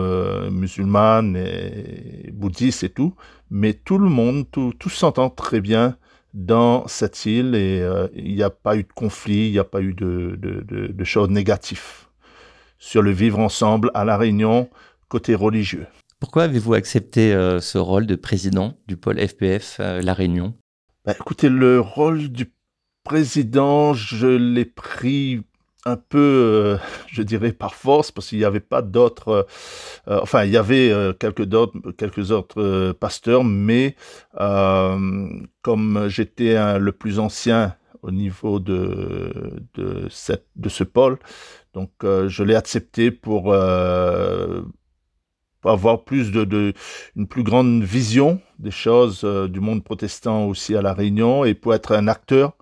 musulmans 0.50 1.36
et 1.36 2.32
bouddhistes 2.34 2.84
et 2.84 2.90
tout 2.90 3.14
mais 3.50 3.74
tout 3.74 3.98
le 3.98 4.10
monde, 4.10 4.50
tout, 4.52 4.74
tout 4.78 4.90
s'entend 4.90 5.30
très 5.30 5.62
bien 5.62 5.98
dans 6.34 6.88
cette 6.88 7.26
île 7.26 7.56
et 7.56 7.82
euh, 7.82 8.08
il 8.14 8.36
n'y 8.36 8.44
a 8.44 8.50
pas 8.50 8.78
eu 8.78 8.84
de 8.84 8.94
conflit, 8.94 9.48
il 9.48 9.52
n'y 9.52 9.60
a 9.60 9.64
pas 9.64 9.82
eu 9.82 9.94
de, 9.94 10.38
de, 10.38 10.88
de, 10.88 11.04
choses 11.04 11.30
négatives 11.30 12.08
sur 12.78 13.02
le 13.02 13.12
vivre 13.12 13.40
ensemble 13.40 13.90
à 13.94 14.06
La 14.06 14.18
Réunion 14.18 14.70
côté 15.10 15.34
religieux. 15.36 15.88
Pourquoi 16.20 16.44
avez-vous 16.44 16.74
accepté 16.74 17.34
euh, 17.34 17.60
ce 17.60 17.78
rôle 17.78 18.06
de 18.06 18.16
président 18.16 18.78
du 18.88 18.98
pôle 18.98 19.20
FPF 19.20 19.78
euh, 19.80 20.02
La 20.02 20.14
Réunion? 20.14 20.54
Bah, 21.06 21.14
Écoutez, 21.20 21.50
le 21.50 21.80
rôle 21.80 22.30
du 22.30 22.52
président, 23.04 23.94
je 23.94 24.28
l'ai 24.28 24.66
pris 24.66 25.42
un 25.88 25.96
peu, 25.96 26.18
euh, 26.20 26.78
je 27.08 27.22
dirais, 27.24 27.54
par 27.54 27.74
force, 27.74 28.12
parce 28.12 28.28
qu'il 28.28 28.38
n'y 28.40 28.44
avait 28.44 28.60
pas 28.60 28.82
d'autres, 28.82 29.30
euh, 29.30 29.44
euh, 30.10 30.20
enfin, 30.22 30.44
il 30.44 30.52
y 30.52 30.58
avait 30.58 30.92
quelques, 31.20 31.46
d'autres, 31.46 31.92
quelques 31.92 32.32
autres 32.32 32.92
pasteurs, 33.00 33.44
mais 33.44 33.96
comme 35.62 36.06
j'étais 36.08 36.80
le 36.80 36.92
plus 36.92 37.20
ancien 37.20 37.76
au 38.04 38.12
niveau 38.12 38.60
de, 38.60 39.66
de, 39.74 40.08
cette, 40.10 40.48
de 40.56 40.70
ce 40.70 40.84
pôle, 40.84 41.18
donc 41.74 41.92
je 42.04 42.44
l'ai 42.44 42.56
accepté 42.56 43.12
pour, 43.12 43.54
avoir 45.64 46.04
plus 46.06 46.32
de, 46.32 46.46
de, 46.46 46.74
une 47.16 47.28
plus 47.28 47.44
grande 47.44 47.84
vision 47.84 48.40
des 48.60 48.72
choses 48.72 49.24
du 49.24 49.60
monde 49.60 49.84
protestant 49.84 50.46
aussi 50.46 50.76
à 50.76 50.82
La 50.82 50.94
Réunion 50.94 51.44
et 51.44 51.54
pour 51.54 51.74
être 51.74 51.94
un 51.94 52.08
acteur 52.08 52.54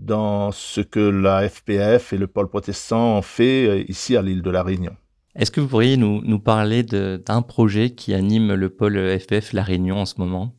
dans 0.00 0.50
ce 0.52 0.80
que 0.80 1.00
la 1.00 1.48
FPF 1.48 2.12
et 2.12 2.18
le 2.18 2.26
pôle 2.26 2.48
protestant 2.48 3.18
ont 3.18 3.22
fait 3.22 3.66
euh, 3.66 3.84
ici 3.88 4.16
à 4.16 4.22
l'île 4.22 4.42
de 4.42 4.50
la 4.50 4.62
Réunion. 4.62 4.96
Est-ce 5.36 5.50
que 5.50 5.60
vous 5.60 5.68
pourriez 5.68 5.96
nous, 5.96 6.22
nous 6.24 6.40
parler 6.40 6.82
d'un 6.82 7.42
projet 7.42 7.90
qui 7.90 8.14
anime 8.14 8.54
le 8.54 8.68
pôle 8.68 8.98
FPF 9.18 9.52
La 9.52 9.62
Réunion 9.62 9.98
en 9.98 10.06
ce 10.06 10.14
moment? 10.18 10.54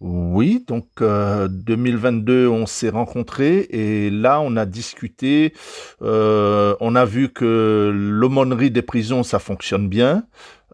Oui, 0.00 0.64
donc 0.66 0.86
2022, 1.00 2.48
on 2.48 2.66
s'est 2.66 2.88
rencontrés 2.88 3.66
et 3.70 4.10
là, 4.10 4.40
on 4.40 4.56
a 4.56 4.64
discuté. 4.64 5.52
on 6.00 6.94
a 6.96 7.04
vu 7.04 7.28
que 7.28 7.92
l'aumônerie 7.94 8.70
des 8.70 8.82
prisons, 8.82 9.22
ça 9.22 9.38
fonctionne 9.38 9.88
bien. 9.88 10.24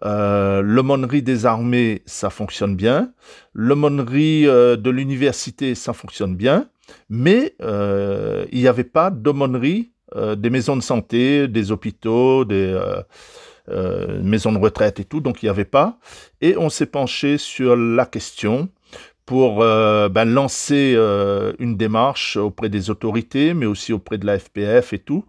Euh, 0.04 0.62
l'aumônerie 0.62 1.22
des 1.22 1.44
armées, 1.44 2.02
ça 2.06 2.30
fonctionne 2.30 2.76
bien. 2.76 3.12
L'aumônerie 3.52 4.44
de 4.44 4.90
l'université, 4.90 5.74
ça 5.74 5.92
fonctionne 5.92 6.36
bien. 6.36 6.68
Mais 7.08 7.54
il 7.60 8.60
n'y 8.60 8.68
avait 8.68 8.84
pas 8.84 9.10
d'aumônerie 9.10 9.92
des 10.36 10.50
maisons 10.50 10.76
de 10.76 10.82
santé, 10.82 11.48
des 11.48 11.72
hôpitaux, 11.72 12.44
des 12.44 12.78
maisons 14.22 14.52
de 14.52 14.58
retraite 14.58 15.00
et 15.00 15.04
tout. 15.04 15.20
Donc 15.20 15.42
il 15.42 15.46
n'y 15.46 15.50
avait 15.50 15.64
pas. 15.64 15.98
Et 16.40 16.56
on 16.56 16.70
s'est 16.70 16.86
penché 16.86 17.38
sur 17.38 17.76
la 17.76 18.06
question 18.06 18.68
pour 19.30 19.62
euh, 19.62 20.08
ben, 20.08 20.24
lancer 20.24 20.94
euh, 20.96 21.52
une 21.60 21.76
démarche 21.76 22.36
auprès 22.36 22.68
des 22.68 22.90
autorités, 22.90 23.54
mais 23.54 23.64
aussi 23.64 23.92
auprès 23.92 24.18
de 24.18 24.26
la 24.26 24.36
FPF 24.36 24.92
et 24.92 24.98
tout. 24.98 25.24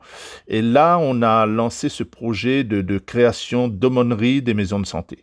Et 0.47 0.63
là, 0.63 0.97
on 0.97 1.21
a 1.21 1.45
lancé 1.45 1.87
ce 1.87 2.01
projet 2.01 2.63
de, 2.63 2.97
création 2.97 3.67
d'aumônerie 3.67 4.41
des 4.41 4.55
maisons 4.55 4.79
de 4.79 4.87
santé. 4.87 5.19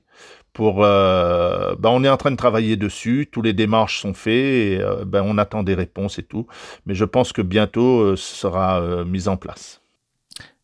Pour, 0.52 0.84
euh, 0.84 1.74
ben, 1.78 1.90
on 1.90 2.02
est 2.02 2.08
en 2.08 2.16
train 2.16 2.30
de 2.30 2.37
travailler 2.37 2.76
dessus, 2.76 3.28
tous 3.30 3.42
les 3.42 3.52
démarches 3.52 4.00
sont 4.00 4.14
faites, 4.14 4.80
et 4.80 4.80
ben, 5.06 5.22
on 5.24 5.38
attend 5.38 5.62
des 5.62 5.74
réponses 5.74 6.18
et 6.18 6.24
tout. 6.24 6.46
Mais 6.87 6.94
je 6.94 7.04
pense 7.04 7.32
que 7.32 7.42
bientôt, 7.42 8.16
ce 8.16 8.37
sera 8.37 9.04
mis 9.04 9.28
en 9.28 9.37
place. 9.37 9.80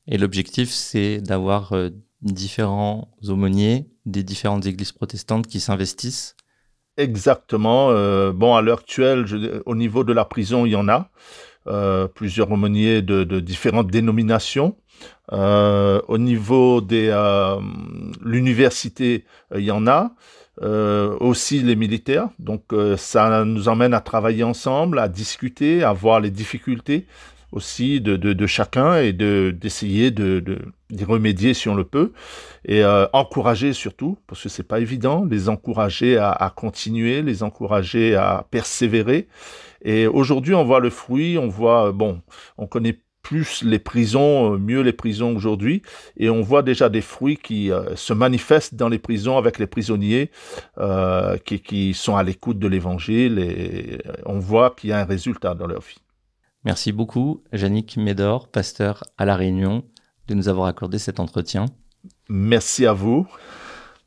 Et 0.08 0.18
l'objectif, 0.18 0.70
c'est 0.70 1.20
d'avoir 1.20 1.72
différents 2.22 3.08
aumôniers 3.28 3.86
des 4.06 4.22
différentes 4.22 4.66
églises 4.66 4.92
protestantes 4.92 5.46
qui 5.46 5.60
s'investissent 5.60 6.36
Exactement. 6.96 7.90
Euh, 7.90 8.32
bon, 8.32 8.54
à 8.54 8.62
l'heure 8.62 8.78
actuelle, 8.78 9.26
au 9.66 9.74
niveau 9.74 10.04
de 10.04 10.12
la 10.12 10.24
prison, 10.24 10.64
il 10.64 10.70
y 10.72 10.76
en 10.76 10.88
a 10.88 10.94
euh, 10.94 11.04
plusieurs 12.14 12.50
aumôniers 12.50 13.02
de, 13.02 13.40
différentes 13.40 13.90
dénominations. 13.90 14.76
Euh, 15.32 16.00
au 16.08 16.18
niveau 16.18 16.80
de 16.80 17.10
l'université, 18.24 19.24
il 19.54 19.64
y 19.64 19.70
en 19.70 19.86
a. 19.86 20.12
aussi 20.60 21.62
les 21.62 21.76
militaires. 21.76 22.28
Donc 22.38 22.62
ça 22.96 23.44
nous 23.44 23.68
emmène 23.68 23.94
à 23.94 24.00
travailler 24.00 24.44
ensemble, 24.44 24.98
à 24.98 25.08
discuter, 25.08 25.82
à 25.82 25.92
voir 25.92 26.20
les 26.20 26.30
difficultés 26.30 27.06
aussi 27.54 28.00
de, 28.00 28.16
de, 28.16 28.46
chacun 28.46 28.96
et 28.96 29.12
de 29.12 29.54
d'essayer 29.56 30.10
de, 30.10 30.42
d'y 30.90 31.04
remédier 31.04 31.54
si 31.54 31.68
on 31.68 31.74
le 31.74 31.84
peut 31.84 32.12
et 32.64 32.82
euh, 32.82 33.06
encourager 33.12 33.72
surtout 33.72 34.18
parce 34.26 34.42
que 34.42 34.48
c'est 34.48 34.64
pas 34.64 34.80
évident 34.80 35.24
les 35.24 35.48
encourager 35.48 36.18
à, 36.18 36.32
à, 36.32 36.50
continuer 36.50 37.22
les 37.22 37.42
encourager 37.44 38.16
à 38.16 38.44
persévérer 38.50 39.28
et 39.84 40.06
aujourd'hui 40.06 40.54
on 40.54 40.64
voit 40.64 40.80
le 40.80 40.90
fruit 40.90 41.38
on 41.38 41.48
voit 41.48 41.92
bon 41.92 42.20
on 42.58 42.66
connaît 42.66 42.98
plus 43.24 43.62
les 43.64 43.80
prisons, 43.80 44.52
euh, 44.52 44.58
mieux 44.58 44.82
les 44.82 44.92
prisons 44.92 45.34
aujourd'hui, 45.34 45.82
et 46.16 46.30
on 46.30 46.42
voit 46.42 46.62
déjà 46.62 46.88
des 46.88 47.00
fruits 47.00 47.38
qui 47.38 47.72
euh, 47.72 47.96
se 47.96 48.12
manifestent 48.12 48.76
dans 48.76 48.88
les 48.88 49.00
prisons 49.00 49.36
avec 49.36 49.58
les 49.58 49.66
prisonniers 49.66 50.30
euh, 50.78 51.36
qui, 51.38 51.58
qui, 51.60 51.94
sont 51.94 52.16
à 52.16 52.22
l'écoute 52.22 52.60
de 52.60 52.68
l'Évangile, 52.68 53.40
et 53.40 53.98
on 54.26 54.38
voit 54.38 54.70
qu'il 54.70 54.90
y 54.90 54.92
a 54.92 55.00
un 55.00 55.04
résultat 55.04 55.54
dans 55.54 55.66
leur 55.66 55.80
vie. 55.80 55.98
Merci 56.64 56.92
beaucoup, 56.92 57.42
Yannick 57.52 57.96
Médor, 57.96 58.48
pasteur 58.48 59.02
à 59.18 59.24
La 59.24 59.36
Réunion, 59.36 59.84
de 60.28 60.34
nous 60.34 60.48
avoir 60.48 60.68
accordé 60.68 60.98
cet 60.98 61.18
entretien. 61.18 61.66
Merci 62.28 62.86
à 62.86 62.92
vous. 62.92 63.26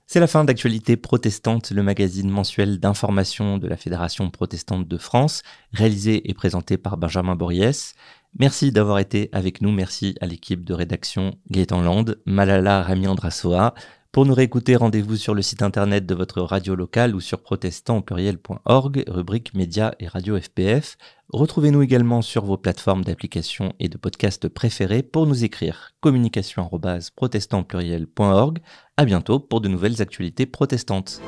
C'est 0.10 0.22
la 0.22 0.28
fin 0.28 0.46
d'Actualité 0.46 0.96
protestante, 0.96 1.72
le 1.72 1.84
magazine 1.84 2.30
mensuel 2.30 2.80
d'information 2.80 3.58
de 3.58 3.68
la 3.68 3.76
Fédération 3.76 4.30
protestante 4.30 4.88
de 4.88 4.98
France, 4.98 5.42
réalisé 5.74 6.30
et 6.30 6.34
présenté 6.34 6.78
par 6.78 6.96
Benjamin 6.96 7.36
Boriès. 7.36 7.94
Merci 8.40 8.72
d'avoir 8.72 9.00
été 9.00 9.28
avec 9.34 9.62
nous. 9.62 9.74
Merci 9.74 10.16
à 10.22 10.26
l'équipe 10.26 10.64
de 10.64 10.74
rédaction 10.74 11.36
Gaëtan 11.52 11.82
Land, 11.82 12.06
Malala 12.26 12.84
Rami 12.84 13.06
Andrasoa, 13.06 13.74
pour 14.12 14.26
nous 14.26 14.34
réécouter, 14.34 14.76
rendez-vous 14.76 15.16
sur 15.16 15.36
le 15.36 15.42
site 15.42 15.62
internet 15.62 16.06
de 16.06 16.16
votre 16.16 16.42
radio 16.42 16.76
locale 16.76 17.16
ou 17.16 17.20
sur 17.20 17.42
protestantpluriel.org, 17.42 19.04
rubrique 19.08 19.54
médias 19.54 19.94
et 20.00 20.08
radio 20.08 20.40
FPF. 20.40 20.98
Retrouvez-nous 21.30 21.82
également 21.82 22.22
sur 22.22 22.46
vos 22.46 22.58
plateformes 22.58 23.04
d'application 23.04 23.74
et 23.80 23.90
de 23.90 23.98
podcast 23.98 24.48
préférées 24.48 25.04
pour 25.04 25.28
nous 25.28 25.44
écrire 25.44 25.92
communication@protestantpluriel.org. 26.00 28.60
À 28.96 29.06
bientôt 29.06 29.40
pour 29.40 29.62
de 29.62 29.68
nouvelles 29.68 30.02
actualités 30.02 30.46
protestantes. 30.46 31.22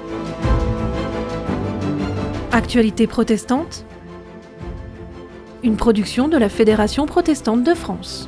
Actualité 2.51 3.05
protestante 3.05 3.85
Une 5.63 5.75
production 5.75 6.27
de 6.27 6.37
la 6.37 6.49
Fédération 6.49 7.05
protestante 7.05 7.63
de 7.63 7.75
France. 7.75 8.27